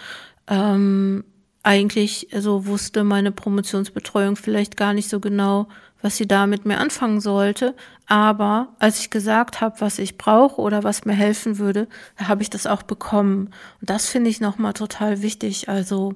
ähm, 0.47 1.23
eigentlich 1.61 2.27
so 2.31 2.35
also 2.35 2.65
wusste 2.65 3.03
meine 3.03 3.31
Promotionsbetreuung 3.31 4.35
vielleicht 4.35 4.75
gar 4.75 4.93
nicht 4.93 5.09
so 5.09 5.19
genau, 5.19 5.67
was 6.03 6.17
sie 6.17 6.27
da 6.27 6.45
mit 6.45 6.65
mir 6.65 6.77
anfangen 6.77 7.21
sollte. 7.21 7.73
Aber 8.05 8.67
als 8.77 8.99
ich 8.99 9.09
gesagt 9.09 9.61
habe, 9.61 9.79
was 9.79 9.97
ich 9.97 10.17
brauche 10.17 10.61
oder 10.61 10.83
was 10.83 11.05
mir 11.05 11.13
helfen 11.13 11.57
würde, 11.57 11.87
habe 12.17 12.43
ich 12.43 12.51
das 12.51 12.67
auch 12.67 12.83
bekommen. 12.83 13.49
Und 13.81 13.89
das 13.89 14.07
finde 14.07 14.29
ich 14.29 14.41
nochmal 14.41 14.73
total 14.73 15.23
wichtig. 15.23 15.69
Also 15.69 16.15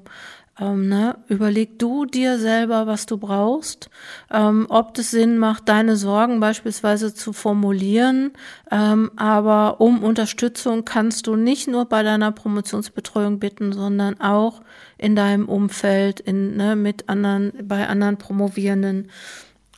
ähm, 0.59 0.89
ne, 0.89 1.15
überleg 1.27 1.77
du 1.77 2.05
dir 2.05 2.39
selber, 2.39 2.87
was 2.87 3.05
du 3.05 3.17
brauchst, 3.17 3.89
ähm, 4.31 4.65
ob 4.69 4.97
es 4.97 5.11
Sinn 5.11 5.37
macht, 5.37 5.69
deine 5.69 5.95
Sorgen 5.95 6.39
beispielsweise 6.39 7.13
zu 7.13 7.31
formulieren. 7.31 8.31
Ähm, 8.71 9.11
aber 9.15 9.79
um 9.79 10.03
Unterstützung 10.03 10.83
kannst 10.83 11.27
du 11.27 11.35
nicht 11.35 11.67
nur 11.67 11.85
bei 11.85 12.01
deiner 12.01 12.31
Promotionsbetreuung 12.31 13.39
bitten, 13.39 13.71
sondern 13.71 14.19
auch 14.19 14.61
in 14.97 15.15
deinem 15.15 15.47
Umfeld, 15.47 16.19
in, 16.19 16.57
ne, 16.57 16.75
mit 16.75 17.07
anderen, 17.07 17.53
bei 17.63 17.87
anderen 17.87 18.17
Promovierenden 18.17 19.09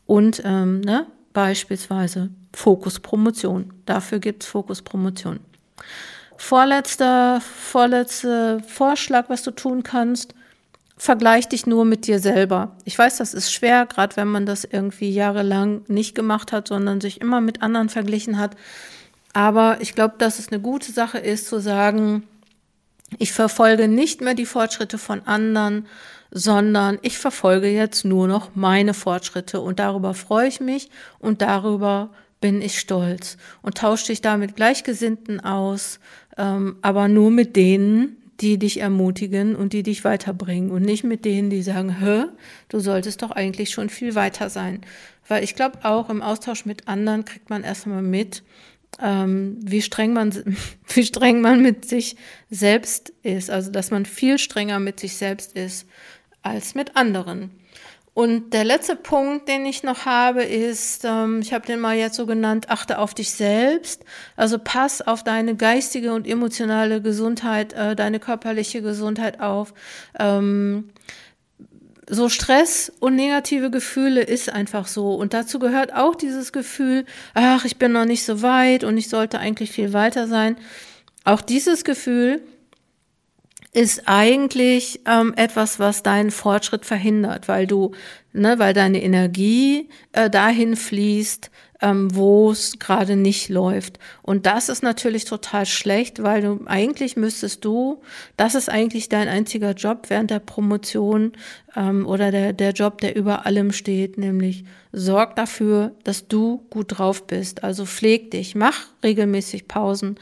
und 0.10 0.42
ähm, 0.44 0.82
ne, 0.82 1.06
beispielsweise 1.34 2.32
Fokus 2.52 3.00
Promotion. 3.00 3.72
Dafür 3.86 4.18
gibt's 4.18 4.48
Fokus 4.48 4.82
Promotion. 4.82 5.40
Vorletzter, 6.36 7.42
vorletzter 7.42 8.60
Vorschlag, 8.62 9.30
was 9.30 9.44
du 9.44 9.52
tun 9.52 9.84
kannst, 9.84 10.34
vergleich 10.98 11.48
dich 11.48 11.68
nur 11.68 11.86
mit 11.86 12.08
dir 12.08 12.18
selber. 12.18 12.76
Ich 12.86 12.98
weiß, 12.98 13.18
das 13.18 13.36
ist 13.36 13.54
schwer, 13.54 13.86
gerade 13.86 14.16
wenn 14.16 14.30
man 14.30 14.48
das 14.48 14.64
irgendwie 14.64 15.12
jahrelang 15.12 15.82
nicht 15.88 16.16
gemacht 16.16 16.52
hat, 16.54 16.70
sondern 16.70 17.02
sich 17.02 17.22
immer 17.22 17.40
mit 17.40 17.62
anderen 17.62 17.90
verglichen 17.90 18.40
hat. 18.40 18.56
Aber 19.34 19.78
ich 19.80 19.94
glaube, 19.94 20.16
dass 20.18 20.40
es 20.40 20.48
eine 20.48 20.60
gute 20.60 20.92
Sache 20.92 21.20
ist 21.20 21.48
zu 21.48 21.60
sagen, 21.60 22.24
ich 23.20 23.32
verfolge 23.32 23.88
nicht 23.88 24.22
mehr 24.22 24.34
die 24.34 24.48
Fortschritte 24.48 24.98
von 24.98 25.22
anderen, 25.28 25.86
sondern 26.32 27.00
ich 27.02 27.18
verfolge 27.18 27.70
jetzt 27.70 28.06
nur 28.06 28.28
noch 28.28 28.56
meine 28.56 28.94
Fortschritte 28.94 29.62
und 29.62 29.80
darüber 29.80 30.14
freue 30.14 30.48
ich 30.48 30.60
mich 30.60 30.90
und 31.20 31.42
darüber 31.42 32.12
bin 32.42 32.62
ich 32.62 32.80
stolz 32.80 33.38
und 33.62 33.78
tausche 33.78 34.08
dich 34.08 34.22
da 34.22 34.38
mit 34.38 34.56
Gleichgesinnten 34.56 35.40
aus, 35.40 36.00
ähm, 36.38 36.78
aber 36.82 37.08
nur 37.08 37.32
mit 37.32 37.56
denen, 37.56 38.18
die 38.40 38.58
dich 38.58 38.80
ermutigen 38.80 39.56
und 39.56 39.74
die 39.74 39.84
dich 39.84 40.06
weiterbringen 40.06 40.72
und 40.72 40.84
nicht 40.84 41.04
mit 41.04 41.26
denen, 41.26 41.50
die 41.50 41.62
sagen, 41.62 42.00
hä, 42.00 42.26
du 42.70 42.80
solltest 42.80 43.22
doch 43.22 43.32
eigentlich 43.32 43.72
schon 43.72 43.90
viel 43.90 44.16
weiter 44.16 44.50
sein. 44.50 44.82
Weil 45.28 45.44
ich 45.44 45.56
glaube, 45.56 45.80
auch 45.84 46.10
im 46.10 46.22
Austausch 46.22 46.66
mit 46.66 46.88
anderen 46.88 47.26
kriegt 47.26 47.50
man 47.50 47.64
erstmal 47.64 48.02
mit, 48.02 48.44
ähm, 49.02 49.58
wie 49.62 49.82
streng 49.82 50.14
man, 50.14 50.32
wie 50.94 51.04
streng 51.04 51.42
man 51.42 51.62
mit 51.62 51.84
sich 51.86 52.16
selbst 52.50 53.12
ist. 53.24 53.50
Also, 53.50 53.72
dass 53.72 53.92
man 53.92 54.06
viel 54.06 54.38
strenger 54.38 54.80
mit 54.80 55.02
sich 55.02 55.18
selbst 55.18 55.54
ist 55.54 55.86
als 56.42 56.76
mit 56.76 56.96
anderen. 56.96 57.52
Und 58.14 58.54
der 58.54 58.66
letzte 58.66 58.98
Punkt, 58.98 59.48
den 59.48 59.66
ich 59.66 59.84
noch 59.84 60.06
habe, 60.06 60.44
ist, 60.44 61.06
ähm, 61.06 61.40
ich 61.42 61.54
habe 61.54 61.66
den 61.66 61.80
mal 61.80 61.96
jetzt 61.96 62.18
so 62.18 62.26
genannt, 62.26 62.70
achte 62.70 63.00
auf 63.00 63.14
dich 63.14 63.32
selbst. 63.32 64.04
Also 64.36 64.58
pass 64.62 65.02
auf 65.02 65.24
deine 65.24 65.56
geistige 65.56 66.14
und 66.14 66.28
emotionale 66.28 67.02
Gesundheit, 67.02 67.72
äh, 67.74 67.96
deine 67.96 68.20
körperliche 68.20 68.82
Gesundheit 68.82 69.40
auf. 69.40 69.74
Ähm, 70.20 70.90
so 72.10 72.28
Stress 72.28 72.92
und 73.00 73.16
negative 73.16 73.70
Gefühle 73.70 74.22
ist 74.22 74.52
einfach 74.52 74.88
so. 74.88 75.14
Und 75.14 75.34
dazu 75.34 75.60
gehört 75.60 75.94
auch 75.94 76.16
dieses 76.16 76.52
Gefühl, 76.52 77.06
ach, 77.36 77.64
ich 77.64 77.78
bin 77.78 77.94
noch 77.94 78.06
nicht 78.06 78.26
so 78.26 78.42
weit 78.42 78.84
und 78.84 78.98
ich 78.98 79.08
sollte 79.08 79.40
eigentlich 79.40 79.72
viel 79.72 79.94
weiter 79.94 80.28
sein. 80.28 80.58
Auch 81.24 81.42
dieses 81.42 81.84
Gefühl 81.84 82.42
ist 83.72 84.04
eigentlich 84.08 85.02
ähm, 85.06 85.34
etwas, 85.36 85.80
was 85.80 86.02
deinen 86.02 86.32
Fortschritt 86.32 86.86
verhindert, 86.86 87.48
weil 87.48 87.68
du, 87.68 87.92
ne, 88.34 88.58
weil 88.58 88.74
deine 88.74 89.02
Energie 89.04 89.90
äh, 90.12 90.30
dahin 90.30 90.76
fließt, 90.76 91.52
ähm, 91.82 92.14
wo 92.14 92.52
es 92.52 92.80
gerade 92.80 93.16
nicht 93.16 93.50
läuft. 93.50 94.00
Und 94.22 94.46
das 94.46 94.70
ist 94.70 94.84
natürlich 94.84 95.26
total 95.26 95.66
schlecht, 95.66 96.24
weil 96.24 96.42
du 96.42 96.60
eigentlich 96.66 97.16
müsstest 97.16 97.64
du, 97.64 98.02
das 98.38 98.56
ist 98.56 98.70
eigentlich 98.70 99.08
dein 99.08 99.28
einziger 99.28 99.72
Job 99.74 100.10
während 100.10 100.32
der 100.32 100.40
Promotion 100.40 101.34
ähm, 101.76 102.06
oder 102.06 102.32
der, 102.32 102.54
der 102.54 102.72
Job, 102.72 103.00
der 103.00 103.16
über 103.16 103.46
allem 103.46 103.72
steht, 103.72 104.18
nämlich 104.18 104.66
sorg 104.92 105.36
dafür, 105.36 105.96
dass 106.04 106.28
du 106.28 106.66
gut 106.70 106.98
drauf 106.98 107.28
bist. 107.28 107.64
Also 107.64 107.86
pfleg 107.86 108.32
dich, 108.32 108.56
mach 108.56 108.88
regelmäßig 109.04 109.68
Pausen, 109.68 110.16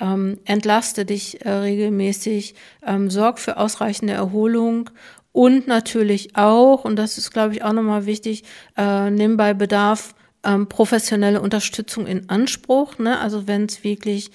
ähm, 0.00 0.38
entlaste 0.44 1.04
dich 1.04 1.44
äh, 1.44 1.50
regelmäßig, 1.50 2.54
ähm, 2.86 3.10
sorg 3.10 3.38
für 3.38 3.56
ausreichende 3.56 4.14
Erholung 4.14 4.90
und 5.32 5.68
natürlich 5.68 6.36
auch, 6.36 6.84
und 6.84 6.96
das 6.96 7.18
ist, 7.18 7.30
glaube 7.30 7.54
ich, 7.54 7.62
auch 7.62 7.72
nochmal 7.72 8.06
wichtig, 8.06 8.44
äh, 8.76 9.10
nimm 9.10 9.36
bei 9.36 9.54
Bedarf 9.54 10.14
ähm, 10.42 10.68
professionelle 10.68 11.40
Unterstützung 11.40 12.06
in 12.06 12.28
Anspruch. 12.28 12.98
Ne? 12.98 13.18
Also 13.18 13.46
wenn 13.46 13.66
es 13.66 13.84
wirklich 13.84 14.30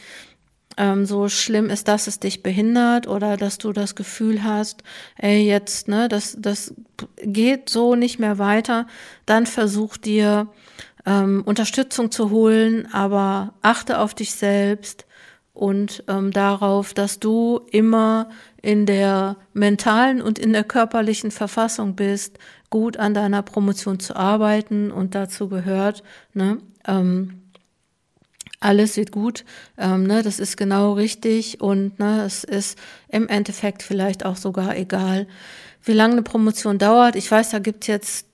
ähm, 0.78 1.06
so 1.06 1.30
schlimm 1.30 1.70
ist, 1.70 1.88
dass 1.88 2.08
es 2.08 2.20
dich 2.20 2.44
behindert 2.44 3.08
oder 3.08 3.38
dass 3.38 3.58
du 3.58 3.74
das 3.74 3.96
Gefühl 3.96 4.44
hast, 4.44 4.84
ey, 5.18 5.46
jetzt, 5.46 5.88
ne, 5.88 6.08
das, 6.08 6.36
das 6.40 6.74
geht 7.22 7.70
so 7.70 7.96
nicht 7.96 8.20
mehr 8.20 8.38
weiter, 8.38 8.88
dann 9.26 9.46
versuch 9.46 9.98
dir 9.98 10.48
ähm, 11.06 11.44
Unterstützung 11.46 12.12
zu 12.12 12.30
holen, 12.30 12.88
aber 12.92 13.54
achte 13.62 14.00
auf 14.00 14.14
dich 14.14 14.34
selbst 14.34 15.06
und 15.54 16.04
ähm, 16.08 16.32
darauf, 16.32 16.94
dass 16.94 17.20
du 17.20 17.62
immer 17.72 18.30
in 18.62 18.86
der 18.86 19.38
mentalen 19.54 20.22
und 20.22 20.40
in 20.40 20.52
der 20.54 20.64
körperlichen 20.64 21.32
Verfassung 21.32 21.96
bist, 21.96 22.40
gut 22.70 22.98
an 22.98 23.14
deiner 23.14 23.44
Promotion 23.44 24.00
zu 24.00 24.16
arbeiten 24.16 24.92
und 24.92 25.14
dazu 25.14 25.48
gehört, 25.50 26.04
ne, 26.34 26.58
ähm, 26.88 27.40
alles 28.60 28.96
wird 28.98 29.12
gut, 29.12 29.44
ähm, 29.78 30.04
ne, 30.04 30.24
das 30.24 30.40
ist 30.40 30.58
genau 30.58 30.94
richtig 30.94 31.62
und 31.62 32.00
ne, 32.00 32.24
es 32.26 32.44
ist 32.44 32.80
im 33.10 33.28
Endeffekt 33.28 33.84
vielleicht 33.84 34.26
auch 34.26 34.38
sogar 34.38 34.76
egal, 34.76 35.28
wie 35.84 35.94
lange 35.94 36.14
eine 36.14 36.24
Promotion 36.24 36.78
dauert. 36.78 37.16
Ich 37.16 37.30
weiß, 37.30 37.50
da 37.50 37.60
gibt's 37.60 37.88
jetzt 37.88 38.28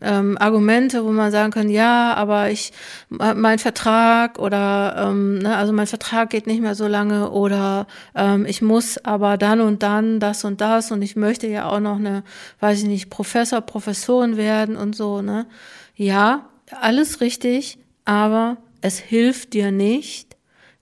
ähm, 0.00 0.36
Argumente, 0.38 1.04
wo 1.04 1.10
man 1.10 1.30
sagen 1.30 1.52
kann, 1.52 1.68
ja, 1.68 2.14
aber 2.14 2.50
ich, 2.50 2.72
mein 3.08 3.58
Vertrag 3.58 4.38
oder, 4.38 5.08
ähm, 5.08 5.38
ne, 5.38 5.56
also 5.56 5.72
mein 5.72 5.86
Vertrag 5.86 6.30
geht 6.30 6.46
nicht 6.46 6.60
mehr 6.60 6.74
so 6.74 6.86
lange 6.86 7.30
oder 7.30 7.86
ähm, 8.14 8.46
ich 8.46 8.62
muss 8.62 8.98
aber 9.04 9.36
dann 9.36 9.60
und 9.60 9.82
dann 9.82 10.20
das 10.20 10.44
und 10.44 10.60
das 10.60 10.90
und 10.90 11.02
ich 11.02 11.16
möchte 11.16 11.46
ja 11.46 11.68
auch 11.68 11.80
noch 11.80 11.96
eine, 11.96 12.22
weiß 12.60 12.80
ich 12.80 12.86
nicht, 12.86 13.10
Professor, 13.10 13.60
Professorin 13.60 14.36
werden 14.36 14.76
und 14.76 14.96
so, 14.96 15.22
ne. 15.22 15.46
Ja, 15.94 16.48
alles 16.80 17.20
richtig, 17.20 17.78
aber 18.04 18.58
es 18.80 18.98
hilft 18.98 19.54
dir 19.54 19.70
nicht, 19.70 20.36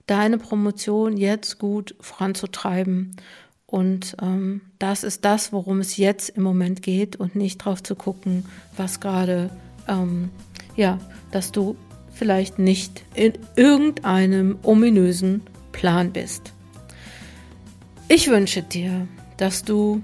deine 0.07 0.37
Promotion 0.37 1.17
jetzt 1.17 1.57
gut 1.59 1.95
voranzutreiben. 1.99 3.15
Und 3.67 4.15
ähm, 4.21 4.61
das 4.79 5.03
ist 5.03 5.25
das, 5.25 5.51
worum 5.51 5.79
es 5.79 5.97
jetzt 5.97 6.29
im 6.29 6.43
Moment 6.43 6.81
geht 6.81 7.15
und 7.15 7.35
nicht 7.35 7.57
drauf 7.57 7.81
zu 7.81 7.95
gucken, 7.95 8.45
was 8.77 8.99
gerade, 8.99 9.49
ähm, 9.87 10.29
ja, 10.75 10.99
dass 11.31 11.51
du 11.51 11.75
vielleicht 12.13 12.59
nicht 12.59 13.03
in 13.13 13.33
irgendeinem 13.55 14.57
ominösen 14.63 15.41
Plan 15.71 16.11
bist. 16.11 16.53
Ich 18.07 18.29
wünsche 18.29 18.61
dir, 18.61 19.07
dass 19.37 19.63
du 19.63 20.03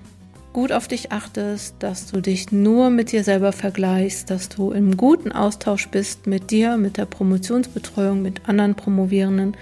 gut 0.53 0.71
auf 0.71 0.87
dich 0.87 1.11
achtest, 1.11 1.75
dass 1.79 2.07
du 2.07 2.21
dich 2.21 2.51
nur 2.51 2.89
mit 2.89 3.11
dir 3.11 3.23
selber 3.23 3.53
vergleichst, 3.53 4.29
dass 4.29 4.49
du 4.49 4.71
im 4.71 4.97
guten 4.97 5.31
Austausch 5.31 5.87
bist 5.89 6.27
mit 6.27 6.51
dir, 6.51 6.77
mit 6.77 6.97
der 6.97 7.05
Promotionsbetreuung, 7.05 8.21
mit 8.21 8.49
anderen 8.49 8.75
Promovierenden, 8.75 9.55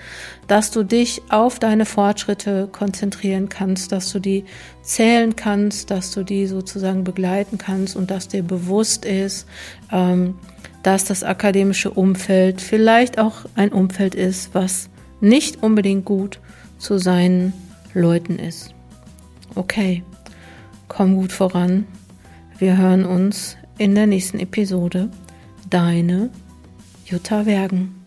dass 0.48 0.72
du 0.72 0.84
dich 0.84 1.22
auf 1.30 1.60
deine 1.60 1.86
Fortschritte 1.86 2.68
konzentrieren 2.72 3.50
kannst, 3.50 3.92
dass 3.92 4.12
du 4.12 4.20
die 4.20 4.46
zählen 4.82 5.36
kannst, 5.36 5.92
dass 5.92 6.12
du 6.12 6.24
die 6.24 6.48
sozusagen 6.48 7.04
begleiten 7.04 7.58
kannst 7.60 7.96
und 7.96 8.10
dass 8.10 8.28
dir 8.28 8.44
bewusst 8.44 9.06
ist, 9.06 9.48
ähm, 9.92 10.36
dass 10.82 11.06
das 11.06 11.24
akademische 11.24 11.92
Umfeld 11.92 12.62
vielleicht 12.62 13.20
auch 13.20 13.46
ein 13.56 13.72
Umfeld 13.72 14.16
ist, 14.16 14.56
was 14.56 14.90
nicht 15.22 15.62
unbedingt 15.62 16.06
gut 16.06 16.40
zu 16.80 16.98
seinen 16.98 17.54
Leuten 17.94 18.40
ist. 18.40 18.74
Okay 19.56 20.04
komm 20.90 21.16
gut 21.16 21.32
voran. 21.32 21.86
Wir 22.58 22.78
hören 22.78 23.06
uns 23.06 23.56
in 23.78 23.96
der 23.96 24.08
nächsten 24.08 24.40
Episode. 24.40 25.10
Deine 25.70 26.30
Jutta 27.06 27.46
Wergen. 27.46 27.99